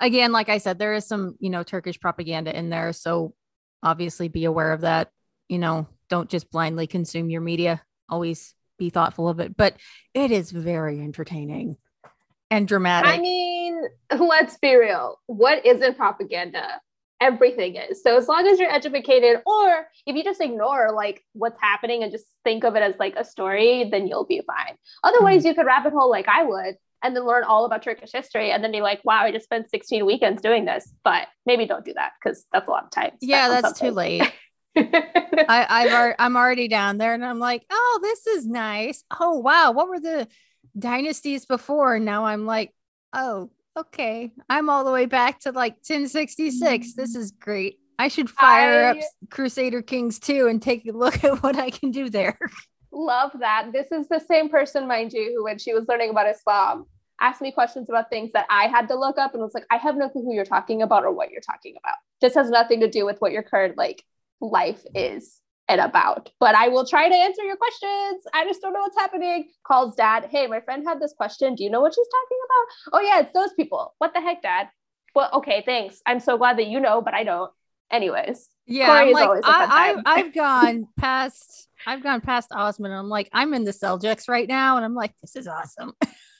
Again, 0.00 0.32
like 0.32 0.48
I 0.48 0.58
said 0.58 0.78
there 0.78 0.94
is 0.94 1.06
some, 1.06 1.36
you 1.40 1.50
know, 1.50 1.64
Turkish 1.64 1.98
propaganda 1.98 2.56
in 2.56 2.70
there, 2.70 2.92
so 2.92 3.34
obviously 3.82 4.28
be 4.28 4.44
aware 4.44 4.72
of 4.72 4.82
that. 4.82 5.10
You 5.48 5.58
know, 5.58 5.88
don't 6.08 6.30
just 6.30 6.50
blindly 6.50 6.86
consume 6.86 7.30
your 7.30 7.40
media. 7.40 7.82
Always 8.08 8.54
be 8.78 8.90
thoughtful 8.90 9.28
of 9.28 9.40
it, 9.40 9.56
but 9.56 9.76
it 10.14 10.30
is 10.30 10.52
very 10.52 11.00
entertaining 11.00 11.76
and 12.50 12.66
dramatic. 12.66 13.10
I 13.10 13.18
mean, 13.18 13.67
let's 14.18 14.56
be 14.58 14.74
real. 14.74 15.18
What 15.26 15.64
isn't 15.64 15.96
propaganda? 15.96 16.80
Everything 17.20 17.74
is. 17.74 18.02
So 18.02 18.16
as 18.16 18.28
long 18.28 18.46
as 18.46 18.60
you're 18.60 18.70
educated, 18.70 19.42
or 19.44 19.86
if 20.06 20.14
you 20.14 20.22
just 20.22 20.40
ignore 20.40 20.92
like 20.94 21.24
what's 21.32 21.60
happening 21.60 22.02
and 22.02 22.12
just 22.12 22.26
think 22.44 22.64
of 22.64 22.76
it 22.76 22.82
as 22.82 22.94
like 22.98 23.14
a 23.16 23.24
story, 23.24 23.88
then 23.90 24.06
you'll 24.06 24.26
be 24.26 24.40
fine. 24.46 24.76
Otherwise, 25.02 25.40
mm-hmm. 25.40 25.48
you 25.48 25.54
could 25.54 25.66
rabbit 25.66 25.92
hole 25.92 26.10
like 26.10 26.28
I 26.28 26.44
would 26.44 26.76
and 27.02 27.16
then 27.16 27.26
learn 27.26 27.44
all 27.44 27.64
about 27.64 27.82
Turkish 27.82 28.12
history 28.12 28.50
and 28.50 28.62
then 28.62 28.70
be 28.70 28.80
like, 28.80 29.00
wow, 29.04 29.22
I 29.22 29.32
just 29.32 29.44
spent 29.44 29.70
16 29.70 30.06
weekends 30.06 30.42
doing 30.42 30.64
this. 30.64 30.92
But 31.02 31.26
maybe 31.44 31.66
don't 31.66 31.84
do 31.84 31.94
that 31.94 32.12
because 32.22 32.44
that's 32.52 32.68
a 32.68 32.70
lot 32.70 32.84
of 32.84 32.90
time. 32.90 33.12
Yeah, 33.20 33.48
that's 33.48 33.78
something. 33.78 33.88
too 33.88 33.94
late. 33.94 34.32
I, 34.76 35.66
I've 35.68 36.14
I'm 36.20 36.36
already 36.36 36.68
down 36.68 36.98
there 36.98 37.14
and 37.14 37.24
I'm 37.24 37.40
like, 37.40 37.64
oh, 37.68 37.98
this 38.00 38.28
is 38.28 38.46
nice. 38.46 39.02
Oh 39.18 39.38
wow, 39.38 39.72
what 39.72 39.88
were 39.88 39.98
the 39.98 40.28
dynasties 40.78 41.46
before. 41.46 41.96
And 41.96 42.04
now 42.04 42.24
I'm 42.24 42.46
like, 42.46 42.72
oh, 43.12 43.50
okay. 43.78 44.32
I'm 44.48 44.70
all 44.70 44.84
the 44.84 44.92
way 44.92 45.06
back 45.06 45.40
to 45.40 45.52
like 45.52 45.74
1066. 45.74 46.94
This 46.94 47.14
is 47.14 47.30
great. 47.32 47.78
I 47.98 48.08
should 48.08 48.30
fire 48.30 48.86
I 48.86 48.90
up 48.90 48.96
Crusader 49.30 49.82
Kings 49.82 50.18
2 50.18 50.46
and 50.46 50.62
take 50.62 50.86
a 50.86 50.92
look 50.92 51.24
at 51.24 51.42
what 51.42 51.56
I 51.56 51.70
can 51.70 51.90
do 51.90 52.08
there. 52.08 52.38
Love 52.92 53.32
that. 53.40 53.70
This 53.72 53.92
is 53.92 54.08
the 54.08 54.20
same 54.20 54.48
person, 54.48 54.88
mind 54.88 55.12
you, 55.12 55.34
who, 55.34 55.44
when 55.44 55.58
she 55.58 55.74
was 55.74 55.84
learning 55.88 56.10
about 56.10 56.28
Islam, 56.28 56.86
asked 57.20 57.40
me 57.40 57.52
questions 57.52 57.88
about 57.88 58.10
things 58.10 58.30
that 58.32 58.46
I 58.48 58.68
had 58.68 58.88
to 58.88 58.98
look 58.98 59.18
up 59.18 59.34
and 59.34 59.42
was 59.42 59.54
like, 59.54 59.66
I 59.70 59.76
have 59.76 59.96
no 59.96 60.08
clue 60.08 60.22
who 60.22 60.34
you're 60.34 60.44
talking 60.44 60.82
about 60.82 61.04
or 61.04 61.12
what 61.12 61.30
you're 61.30 61.40
talking 61.40 61.74
about. 61.82 61.96
This 62.20 62.34
has 62.34 62.50
nothing 62.50 62.80
to 62.80 62.88
do 62.88 63.04
with 63.04 63.20
what 63.20 63.32
your 63.32 63.42
current 63.42 63.76
like 63.76 64.02
life 64.40 64.82
is 64.94 65.40
and 65.68 65.80
about. 65.80 66.30
But 66.40 66.54
I 66.54 66.68
will 66.68 66.86
try 66.86 67.08
to 67.08 67.14
answer 67.14 67.42
your 67.42 67.56
questions. 67.56 68.24
I 68.32 68.44
just 68.44 68.60
don't 68.60 68.72
know 68.72 68.80
what's 68.80 68.96
happening. 68.96 69.50
Calls 69.66 69.94
dad. 69.94 70.28
Hey, 70.30 70.46
my 70.46 70.60
friend 70.60 70.84
had 70.86 71.00
this 71.00 71.12
question. 71.12 71.54
Do 71.54 71.64
you 71.64 71.70
know 71.70 71.80
what 71.80 71.94
she's 71.94 72.06
talking 72.08 72.38
about? 72.44 72.98
Oh, 72.98 73.06
yeah, 73.06 73.20
it's 73.20 73.32
those 73.32 73.52
people. 73.54 73.94
What 73.98 74.14
the 74.14 74.20
heck, 74.20 74.42
dad? 74.42 74.68
Well, 75.14 75.30
okay, 75.34 75.62
thanks. 75.64 76.00
I'm 76.06 76.20
so 76.20 76.38
glad 76.38 76.58
that 76.58 76.66
you 76.66 76.80
know, 76.80 77.02
but 77.02 77.14
I 77.14 77.24
don't. 77.24 77.50
Anyways. 77.90 78.48
Yeah, 78.66 78.90
I'm 78.90 79.12
like, 79.12 79.30
I, 79.44 79.96
I, 80.04 80.18
I've 80.18 80.34
gone 80.34 80.88
past, 80.98 81.68
I've 81.86 82.02
gone 82.02 82.20
past 82.20 82.52
Osman. 82.52 82.92
I'm 82.92 83.08
like, 83.08 83.30
I'm 83.32 83.54
in 83.54 83.64
the 83.64 83.70
Seljuks 83.70 84.28
right 84.28 84.46
now. 84.46 84.76
And 84.76 84.84
I'm 84.84 84.94
like, 84.94 85.14
this 85.22 85.36
is 85.36 85.48
awesome. 85.48 85.94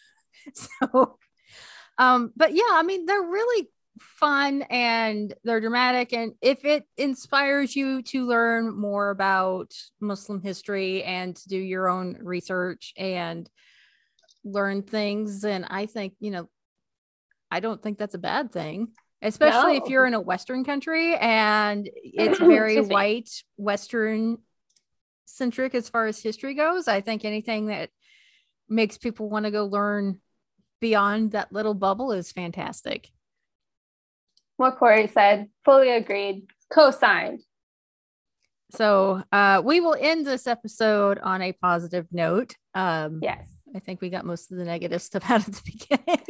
so, 0.55 1.19
um, 1.97 2.33
but 2.37 2.55
yeah, 2.55 2.69
I 2.71 2.83
mean, 2.83 3.07
they're 3.07 3.23
really 3.23 3.69
fun 4.01 4.63
and 4.71 5.35
they're 5.45 5.61
dramatic. 5.61 6.13
And 6.13 6.33
if 6.41 6.65
it 6.65 6.85
inspires 6.97 7.75
you 7.75 8.03
to 8.03 8.27
learn 8.27 8.77
more 8.77 9.11
about 9.11 9.75
Muslim 10.01 10.41
history 10.41 11.03
and 11.03 11.37
to 11.37 11.49
do 11.49 11.57
your 11.57 11.89
own 11.89 12.19
research 12.21 12.93
and 12.97 13.49
learn 14.45 14.83
things, 14.83 15.43
then 15.43 15.65
I 15.65 15.87
think, 15.87 16.15
you 16.21 16.31
know, 16.31 16.49
I 17.51 17.61
don't 17.61 17.83
think 17.83 17.99
that's 17.99 18.15
a 18.15 18.19
bad 18.19 18.53
thing, 18.53 18.89
especially 19.23 19.79
no. 19.79 19.85
if 19.85 19.91
you're 19.91 20.07
in 20.07 20.15
a 20.15 20.21
Western 20.21 20.65
country 20.65 21.17
and 21.17 21.89
it's 21.95 22.39
very 22.39 22.81
white, 22.81 23.31
Western 23.57 24.39
centric 25.25 25.75
as 25.75 25.89
far 25.89 26.07
as 26.07 26.23
history 26.23 26.55
goes. 26.55 26.89
I 26.89 27.01
think 27.01 27.25
anything 27.25 27.67
that 27.67 27.91
makes 28.69 28.99
people 28.99 29.31
want 29.31 29.47
to 29.47 29.51
go 29.51 29.67
learn 29.67 30.21
beyond 30.81 31.33
that 31.33 31.53
little 31.53 31.75
bubble 31.75 32.13
is 32.13 32.33
fantastic 32.33 33.11
what 34.59 34.79
Corey 34.79 35.07
said. 35.07 35.49
Fully 35.65 35.91
agreed. 35.91 36.47
Co-signed. 36.71 37.41
So 38.71 39.23
uh, 39.33 39.63
we 39.65 39.81
will 39.81 39.97
end 39.99 40.27
this 40.27 40.47
episode 40.47 41.19
on 41.19 41.41
a 41.41 41.53
positive 41.53 42.07
note. 42.13 42.55
Um, 42.75 43.21
yes. 43.23 43.49
I 43.75 43.79
think 43.79 44.03
we 44.03 44.11
got 44.11 44.27
most 44.27 44.53
of 44.53 44.59
the 44.59 44.65
negative 44.65 45.01
stuff 45.01 45.23
out 45.31 45.49
at 45.49 45.55
the 45.55 45.63
beginning. 45.65 46.25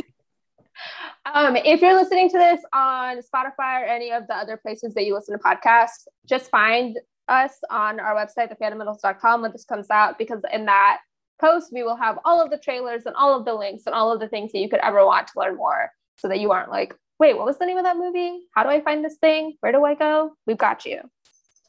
um, 1.34 1.56
if 1.56 1.80
you're 1.80 1.94
listening 1.94 2.30
to 2.30 2.38
this 2.38 2.60
on 2.72 3.18
Spotify 3.18 3.82
or 3.82 3.86
any 3.86 4.12
of 4.12 4.28
the 4.28 4.36
other 4.36 4.56
places 4.56 4.94
that 4.94 5.04
you 5.04 5.14
listen 5.14 5.36
to 5.36 5.42
podcasts, 5.42 6.06
just 6.28 6.50
find 6.50 6.96
us 7.26 7.52
on 7.70 7.98
our 7.98 8.14
website, 8.14 8.54
thefandomentals.com, 8.56 9.42
when 9.42 9.52
this 9.52 9.64
comes 9.64 9.90
out, 9.90 10.16
because 10.18 10.40
in 10.52 10.66
that 10.66 11.00
post, 11.40 11.72
we 11.72 11.82
will 11.82 11.96
have 11.96 12.18
all 12.24 12.42
of 12.42 12.50
the 12.50 12.58
trailers 12.58 13.02
and 13.06 13.16
all 13.16 13.36
of 13.36 13.44
the 13.44 13.54
links 13.54 13.84
and 13.86 13.94
all 13.94 14.12
of 14.12 14.20
the 14.20 14.28
things 14.28 14.52
that 14.52 14.58
you 14.58 14.68
could 14.68 14.80
ever 14.80 15.04
want 15.04 15.26
to 15.26 15.32
learn 15.36 15.56
more 15.56 15.90
so 16.16 16.28
that 16.28 16.40
you 16.40 16.52
aren't 16.52 16.70
like, 16.70 16.94
wait, 17.18 17.36
what 17.36 17.46
was 17.46 17.58
the 17.58 17.66
name 17.66 17.78
of 17.78 17.84
that 17.84 17.96
movie? 17.96 18.40
How 18.54 18.62
do 18.62 18.68
I 18.68 18.80
find 18.80 19.04
this 19.04 19.16
thing? 19.16 19.56
Where 19.60 19.72
do 19.72 19.84
I 19.84 19.94
go? 19.94 20.32
We've 20.46 20.58
got 20.58 20.84
you. 20.86 21.00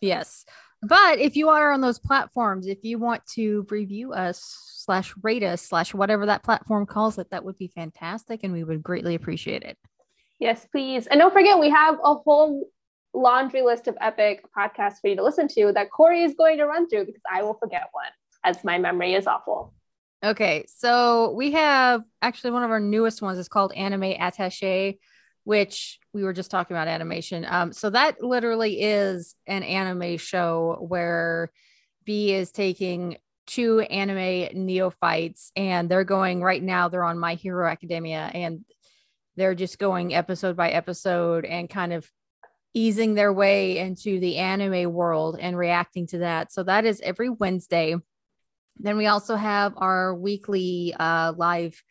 Yes. 0.02 0.46
but 0.82 1.20
if 1.20 1.36
you 1.36 1.50
are 1.50 1.74
on 1.74 1.82
those 1.82 2.00
platforms, 2.00 2.68
if 2.68 2.84
you 2.84 3.00
want 3.00 3.26
to 3.36 3.66
review 3.70 4.14
us 4.14 4.42
slash 4.78 5.14
rate 5.22 5.44
us 5.44 5.62
slash 5.62 5.94
whatever 5.94 6.26
that 6.28 6.44
platform 6.44 6.86
calls 6.86 7.18
it, 7.18 7.30
that 7.32 7.44
would 7.44 7.58
be 7.58 7.68
fantastic, 7.68 8.42
and 8.44 8.54
we 8.54 8.64
would 8.64 8.82
greatly 8.82 9.16
appreciate 9.16 9.64
it. 9.64 9.78
Yes, 10.40 10.66
please. 10.72 11.06
And 11.08 11.20
don't 11.20 11.34
forget, 11.34 11.60
we 11.60 11.70
have 11.70 11.96
a 12.02 12.16
whole 12.16 12.70
laundry 13.14 13.62
list 13.62 13.88
of 13.88 13.98
epic 14.00 14.46
podcasts 14.58 15.02
for 15.02 15.10
you 15.10 15.16
to 15.18 15.24
listen 15.24 15.48
to 15.50 15.74
that 15.74 15.92
Corey 15.92 16.24
is 16.24 16.34
going 16.36 16.58
to 16.60 16.66
run 16.66 16.88
through 16.88 17.06
because 17.06 17.22
I 17.30 17.44
will 17.44 17.56
forget 17.56 17.88
one 17.92 18.06
as 18.46 18.64
my 18.64 18.78
memory 18.78 19.16
is 19.16 19.28
awful. 19.28 19.74
Okay, 20.24 20.66
so 20.68 21.32
we 21.32 21.52
have 21.52 22.04
actually 22.22 22.52
one 22.52 22.64
of 22.64 22.72
our 22.72 22.80
newest 22.80 23.22
ones 23.22 23.38
is 23.38 23.50
called 23.50 23.74
Anime 23.74 24.04
Attache, 24.04 25.00
which 25.44 26.00
we 26.14 26.24
were 26.24 26.34
just 26.34 26.52
talking 26.52 26.76
about 26.76 26.88
animation. 26.88 27.46
Um, 27.48 27.74
so 27.74 27.90
that 27.90 28.22
literally 28.22 28.82
is 28.82 29.36
an 29.48 29.64
anime 29.64 30.18
show 30.18 30.78
where 30.80 31.52
B 32.06 32.34
is 32.34 32.52
taking 32.52 33.18
two 33.48 33.80
anime 33.80 34.66
neophytes 34.66 35.52
and 35.56 35.90
they're 35.90 36.04
going 36.04 36.42
right 36.42 36.62
now, 36.62 36.88
they're 36.88 37.04
on 37.04 37.18
My 37.18 37.34
Hero 37.36 37.68
Academia 37.68 38.30
and 38.34 38.64
they're 39.38 39.56
just 39.56 39.80
going 39.80 40.14
episode 40.14 40.56
by 40.56 40.70
episode 40.70 41.46
and 41.46 41.70
kind 41.70 41.94
of 41.94 42.10
easing 42.74 43.16
their 43.16 43.34
way 43.34 43.80
into 43.80 44.20
the 44.20 44.38
anime 44.38 44.94
world 44.94 45.38
and 45.40 45.58
reacting 45.58 46.06
to 46.08 46.20
that. 46.20 46.52
So 46.52 46.64
that 46.64 46.86
is 46.86 47.02
every 47.02 47.30
Wednesday. 47.30 47.96
Then 48.78 48.98
we 48.98 49.08
also 49.08 49.36
have 49.36 49.74
our 49.78 50.14
weekly 50.14 50.94
uh, 50.98 51.34
live 51.36 51.82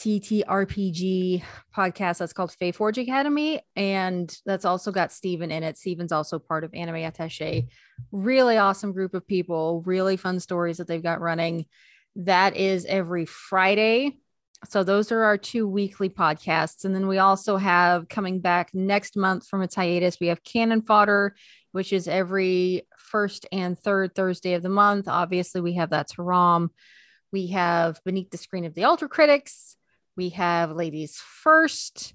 TTRPG 0.00 1.42
podcast 1.76 2.18
that's 2.18 2.32
called 2.32 2.52
Fae 2.52 2.72
Forge 2.72 2.96
Academy. 2.96 3.60
And 3.76 4.34
that's 4.46 4.64
also 4.64 4.92
got 4.92 5.12
Steven 5.12 5.50
in 5.50 5.62
it. 5.62 5.76
Steven's 5.76 6.10
also 6.10 6.38
part 6.38 6.64
of 6.64 6.72
Anime 6.72 6.96
Attache. 6.96 7.68
Really 8.10 8.56
awesome 8.56 8.92
group 8.92 9.12
of 9.12 9.26
people, 9.26 9.82
really 9.84 10.16
fun 10.16 10.40
stories 10.40 10.78
that 10.78 10.88
they've 10.88 11.02
got 11.02 11.20
running. 11.20 11.66
That 12.16 12.56
is 12.56 12.86
every 12.86 13.26
Friday. 13.26 14.16
So 14.70 14.84
those 14.84 15.12
are 15.12 15.22
our 15.22 15.36
two 15.36 15.68
weekly 15.68 16.08
podcasts. 16.08 16.86
And 16.86 16.94
then 16.94 17.06
we 17.06 17.18
also 17.18 17.58
have 17.58 18.08
coming 18.08 18.40
back 18.40 18.70
next 18.72 19.18
month 19.18 19.46
from 19.46 19.60
its 19.60 19.74
hiatus, 19.74 20.18
we 20.18 20.28
have 20.28 20.42
Cannon 20.42 20.80
Fodder, 20.80 21.34
which 21.72 21.92
is 21.92 22.08
every 22.08 22.86
first 22.96 23.46
and 23.52 23.78
third 23.78 24.14
Thursday 24.14 24.54
of 24.54 24.62
the 24.62 24.70
month. 24.70 25.08
Obviously, 25.08 25.60
we 25.60 25.74
have 25.74 25.90
That's 25.90 26.16
Haram. 26.16 26.70
We 27.32 27.48
have 27.48 28.00
Beneath 28.02 28.30
the 28.30 28.38
Screen 28.38 28.64
of 28.64 28.74
the 28.74 28.84
Ultra 28.84 29.08
Critics. 29.08 29.76
We 30.20 30.28
have 30.30 30.72
Ladies 30.72 31.16
First. 31.16 32.12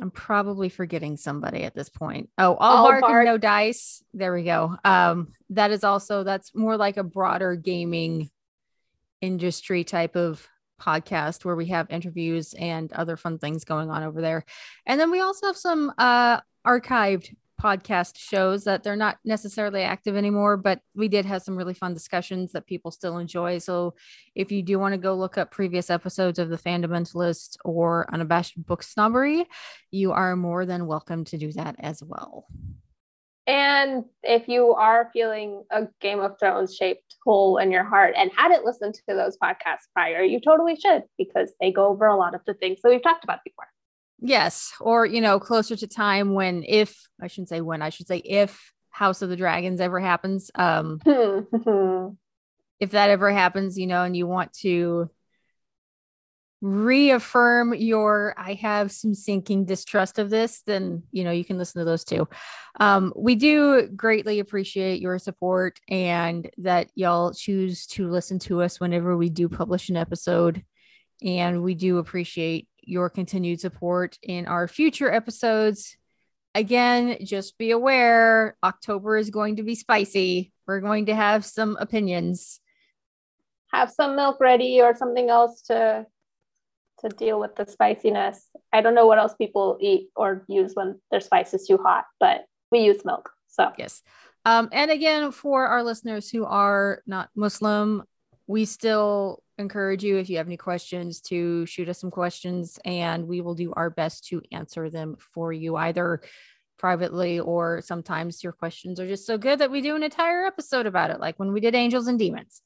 I'm 0.00 0.10
probably 0.10 0.68
forgetting 0.68 1.16
somebody 1.16 1.62
at 1.62 1.72
this 1.72 1.88
point. 1.88 2.30
Oh, 2.36 2.56
all, 2.56 2.78
all 2.78 2.88
bark, 2.88 3.02
bark, 3.02 3.12
and 3.12 3.26
no 3.26 3.38
dice. 3.38 4.02
There 4.12 4.34
we 4.34 4.42
go. 4.42 4.76
Um, 4.84 5.28
that 5.50 5.70
is 5.70 5.84
also 5.84 6.24
that's 6.24 6.52
more 6.52 6.76
like 6.76 6.96
a 6.96 7.04
broader 7.04 7.54
gaming 7.54 8.28
industry 9.20 9.84
type 9.84 10.16
of 10.16 10.44
podcast 10.80 11.44
where 11.44 11.54
we 11.54 11.66
have 11.66 11.86
interviews 11.90 12.54
and 12.54 12.92
other 12.92 13.16
fun 13.16 13.38
things 13.38 13.62
going 13.62 13.88
on 13.88 14.02
over 14.02 14.20
there. 14.20 14.44
And 14.84 14.98
then 14.98 15.12
we 15.12 15.20
also 15.20 15.46
have 15.46 15.56
some 15.56 15.92
uh 15.98 16.40
archived 16.66 17.36
podcast 17.62 18.18
shows 18.18 18.64
that 18.64 18.82
they're 18.82 18.96
not 18.96 19.18
necessarily 19.24 19.82
active 19.82 20.16
anymore, 20.16 20.56
but 20.56 20.80
we 20.96 21.08
did 21.08 21.24
have 21.24 21.42
some 21.42 21.56
really 21.56 21.74
fun 21.74 21.94
discussions 21.94 22.52
that 22.52 22.66
people 22.66 22.90
still 22.90 23.18
enjoy. 23.18 23.58
So 23.58 23.94
if 24.34 24.50
you 24.50 24.62
do 24.62 24.78
want 24.78 24.94
to 24.94 24.98
go 24.98 25.14
look 25.14 25.38
up 25.38 25.50
previous 25.50 25.90
episodes 25.90 26.38
of 26.38 26.48
The 26.48 26.58
Fundamentalist 26.58 27.56
or 27.64 28.12
Unabashed 28.12 28.62
Book 28.66 28.82
Snobbery, 28.82 29.46
you 29.90 30.12
are 30.12 30.34
more 30.34 30.66
than 30.66 30.86
welcome 30.86 31.24
to 31.26 31.38
do 31.38 31.52
that 31.52 31.76
as 31.78 32.02
well. 32.02 32.46
And 33.46 34.04
if 34.22 34.46
you 34.46 34.72
are 34.74 35.10
feeling 35.12 35.64
a 35.70 35.88
Game 36.00 36.20
of 36.20 36.38
Thrones 36.38 36.76
shaped 36.76 37.16
hole 37.24 37.58
in 37.58 37.72
your 37.72 37.84
heart 37.84 38.14
and 38.16 38.30
hadn't 38.36 38.64
listened 38.64 38.94
to 38.94 39.14
those 39.14 39.36
podcasts 39.36 39.88
prior, 39.92 40.22
you 40.22 40.40
totally 40.40 40.76
should 40.76 41.02
because 41.18 41.52
they 41.60 41.72
go 41.72 41.88
over 41.88 42.06
a 42.06 42.16
lot 42.16 42.34
of 42.34 42.40
the 42.46 42.54
things 42.54 42.80
that 42.82 42.90
we've 42.90 43.02
talked 43.02 43.24
about 43.24 43.40
before. 43.44 43.66
Yes. 44.24 44.72
Or, 44.80 45.04
you 45.04 45.20
know, 45.20 45.40
closer 45.40 45.74
to 45.74 45.86
time 45.86 46.32
when, 46.32 46.64
if 46.66 47.08
I 47.20 47.26
shouldn't 47.26 47.48
say 47.48 47.60
when, 47.60 47.82
I 47.82 47.88
should 47.88 48.06
say 48.06 48.18
if 48.18 48.72
House 48.90 49.20
of 49.20 49.28
the 49.28 49.36
Dragons 49.36 49.80
ever 49.80 49.98
happens. 49.98 50.50
Um, 50.54 51.00
if 52.78 52.90
that 52.92 53.10
ever 53.10 53.32
happens, 53.32 53.76
you 53.76 53.88
know, 53.88 54.04
and 54.04 54.16
you 54.16 54.26
want 54.26 54.52
to 54.60 55.10
reaffirm 56.60 57.74
your 57.74 58.34
I 58.38 58.54
have 58.54 58.92
some 58.92 59.14
sinking 59.14 59.64
distrust 59.64 60.20
of 60.20 60.30
this, 60.30 60.62
then 60.64 61.02
you 61.10 61.24
know 61.24 61.32
you 61.32 61.44
can 61.44 61.58
listen 61.58 61.80
to 61.80 61.84
those 61.84 62.04
too. 62.04 62.28
Um, 62.78 63.12
we 63.16 63.34
do 63.34 63.88
greatly 63.88 64.38
appreciate 64.38 65.00
your 65.00 65.18
support 65.18 65.80
and 65.88 66.48
that 66.58 66.88
y'all 66.94 67.32
choose 67.32 67.86
to 67.88 68.08
listen 68.08 68.38
to 68.40 68.62
us 68.62 68.78
whenever 68.78 69.16
we 69.16 69.28
do 69.28 69.48
publish 69.48 69.88
an 69.88 69.96
episode. 69.96 70.62
And 71.24 71.62
we 71.62 71.74
do 71.74 71.98
appreciate 71.98 72.68
your 72.82 73.08
continued 73.08 73.60
support 73.60 74.18
in 74.22 74.46
our 74.46 74.68
future 74.68 75.10
episodes. 75.12 75.96
Again, 76.54 77.18
just 77.24 77.56
be 77.56 77.70
aware 77.70 78.56
October 78.62 79.16
is 79.16 79.30
going 79.30 79.56
to 79.56 79.62
be 79.62 79.74
spicy. 79.74 80.52
We're 80.66 80.80
going 80.80 81.06
to 81.06 81.14
have 81.14 81.44
some 81.44 81.76
opinions. 81.80 82.60
Have 83.72 83.90
some 83.90 84.16
milk 84.16 84.38
ready 84.40 84.82
or 84.82 84.94
something 84.94 85.30
else 85.30 85.62
to 85.62 86.06
to 87.00 87.08
deal 87.08 87.40
with 87.40 87.56
the 87.56 87.66
spiciness. 87.66 88.48
I 88.72 88.80
don't 88.80 88.94
know 88.94 89.06
what 89.06 89.18
else 89.18 89.34
people 89.34 89.76
eat 89.80 90.08
or 90.14 90.44
use 90.48 90.72
when 90.74 91.00
their 91.10 91.20
spice 91.20 91.52
is 91.52 91.66
too 91.66 91.78
hot, 91.78 92.04
but 92.20 92.44
we 92.70 92.80
use 92.80 93.04
milk. 93.04 93.30
So 93.48 93.72
yes. 93.76 94.02
Um, 94.44 94.68
and 94.72 94.90
again, 94.90 95.30
for 95.30 95.66
our 95.66 95.82
listeners 95.82 96.30
who 96.30 96.44
are 96.44 97.02
not 97.06 97.30
Muslim, 97.34 98.04
we 98.46 98.64
still 98.64 99.42
encourage 99.58 100.02
you 100.02 100.18
if 100.18 100.28
you 100.28 100.36
have 100.38 100.46
any 100.46 100.56
questions 100.56 101.20
to 101.20 101.66
shoot 101.66 101.88
us 101.88 102.00
some 102.00 102.10
questions 102.10 102.78
and 102.84 103.26
we 103.26 103.40
will 103.40 103.54
do 103.54 103.72
our 103.74 103.90
best 103.90 104.26
to 104.26 104.42
answer 104.50 104.90
them 104.90 105.16
for 105.18 105.52
you 105.52 105.76
either 105.76 106.20
privately 106.78 107.38
or 107.38 107.80
sometimes 107.80 108.42
your 108.42 108.52
questions 108.52 108.98
are 108.98 109.06
just 109.06 109.26
so 109.26 109.38
good 109.38 109.60
that 109.60 109.70
we 109.70 109.80
do 109.80 109.94
an 109.94 110.02
entire 110.02 110.44
episode 110.44 110.86
about 110.86 111.10
it 111.10 111.20
like 111.20 111.38
when 111.38 111.52
we 111.52 111.60
did 111.60 111.74
angels 111.74 112.08
and 112.08 112.18
demons. 112.18 112.62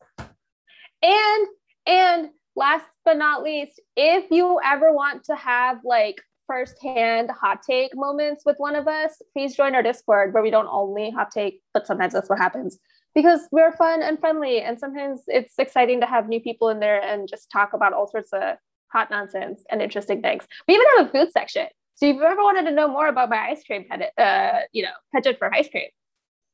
And 1.02 1.46
and 1.86 2.30
last 2.56 2.86
but 3.04 3.18
not 3.18 3.42
least 3.42 3.80
if 3.96 4.24
you 4.30 4.58
ever 4.64 4.92
want 4.92 5.22
to 5.24 5.36
have 5.36 5.78
like 5.84 6.16
firsthand 6.46 7.30
hot 7.30 7.60
take 7.62 7.94
moments 7.94 8.44
with 8.46 8.56
one 8.58 8.74
of 8.74 8.88
us 8.88 9.20
please 9.32 9.54
join 9.54 9.74
our 9.74 9.82
discord 9.82 10.32
where 10.32 10.42
we 10.42 10.50
don't 10.50 10.68
only 10.70 11.10
hot 11.10 11.30
take 11.30 11.60
but 11.74 11.86
sometimes 11.86 12.14
that's 12.14 12.30
what 12.30 12.38
happens 12.38 12.78
because 13.16 13.48
we're 13.50 13.72
fun 13.72 14.02
and 14.02 14.20
friendly 14.20 14.60
and 14.60 14.78
sometimes 14.78 15.22
it's 15.26 15.54
exciting 15.58 16.00
to 16.02 16.06
have 16.06 16.28
new 16.28 16.38
people 16.38 16.68
in 16.68 16.78
there 16.78 17.00
and 17.02 17.26
just 17.26 17.50
talk 17.50 17.72
about 17.72 17.94
all 17.94 18.06
sorts 18.06 18.30
of 18.34 18.56
hot 18.92 19.10
nonsense 19.10 19.64
and 19.70 19.80
interesting 19.80 20.20
things. 20.20 20.44
We 20.68 20.74
even 20.74 20.86
have 20.98 21.06
a 21.06 21.10
food 21.10 21.32
section. 21.32 21.66
So 21.94 22.06
if 22.06 22.16
you 22.16 22.22
ever 22.22 22.42
wanted 22.42 22.66
to 22.66 22.72
know 22.72 22.86
more 22.86 23.08
about 23.08 23.30
my 23.30 23.38
ice 23.38 23.64
cream 23.64 23.86
pet 23.88 24.12
uh 24.18 24.60
you 24.72 24.82
know 24.82 24.90
penchant 25.12 25.38
for 25.38 25.52
ice 25.52 25.68
cream. 25.68 25.88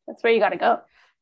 That's 0.07 0.23
where 0.23 0.33
you 0.33 0.39
got 0.39 0.51
to 0.51 0.57
go. 0.57 0.79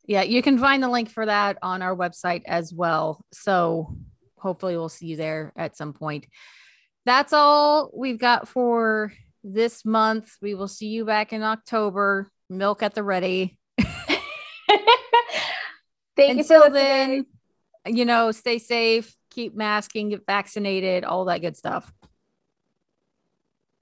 Yeah 0.06 0.22
you 0.22 0.42
can 0.42 0.58
find 0.58 0.82
the 0.82 0.90
link 0.90 1.10
for 1.10 1.24
that 1.24 1.56
on 1.62 1.80
our 1.80 1.96
website 1.96 2.42
as 2.44 2.72
well. 2.72 3.24
So 3.32 3.96
hopefully 4.36 4.76
we'll 4.76 4.90
see 4.90 5.06
you 5.06 5.16
there 5.16 5.54
at 5.56 5.74
some 5.74 5.94
point. 5.94 6.26
That's 7.06 7.32
all 7.32 7.90
we've 7.96 8.18
got 8.18 8.46
for 8.46 9.14
this 9.42 9.86
month. 9.86 10.36
We 10.42 10.54
will 10.54 10.68
see 10.68 10.88
you 10.88 11.06
back 11.06 11.32
in 11.32 11.42
october. 11.42 12.30
Milk 12.50 12.82
at 12.82 12.94
the 12.94 13.02
ready 13.02 13.56
Thank 16.26 16.40
Until 16.40 16.64
you 16.64 16.70
then, 16.70 17.26
you 17.86 18.04
know, 18.04 18.30
stay 18.32 18.58
safe, 18.58 19.16
keep 19.30 19.54
masking, 19.54 20.10
get 20.10 20.26
vaccinated, 20.26 21.04
all 21.04 21.24
that 21.26 21.40
good 21.40 21.56
stuff. 21.56 21.92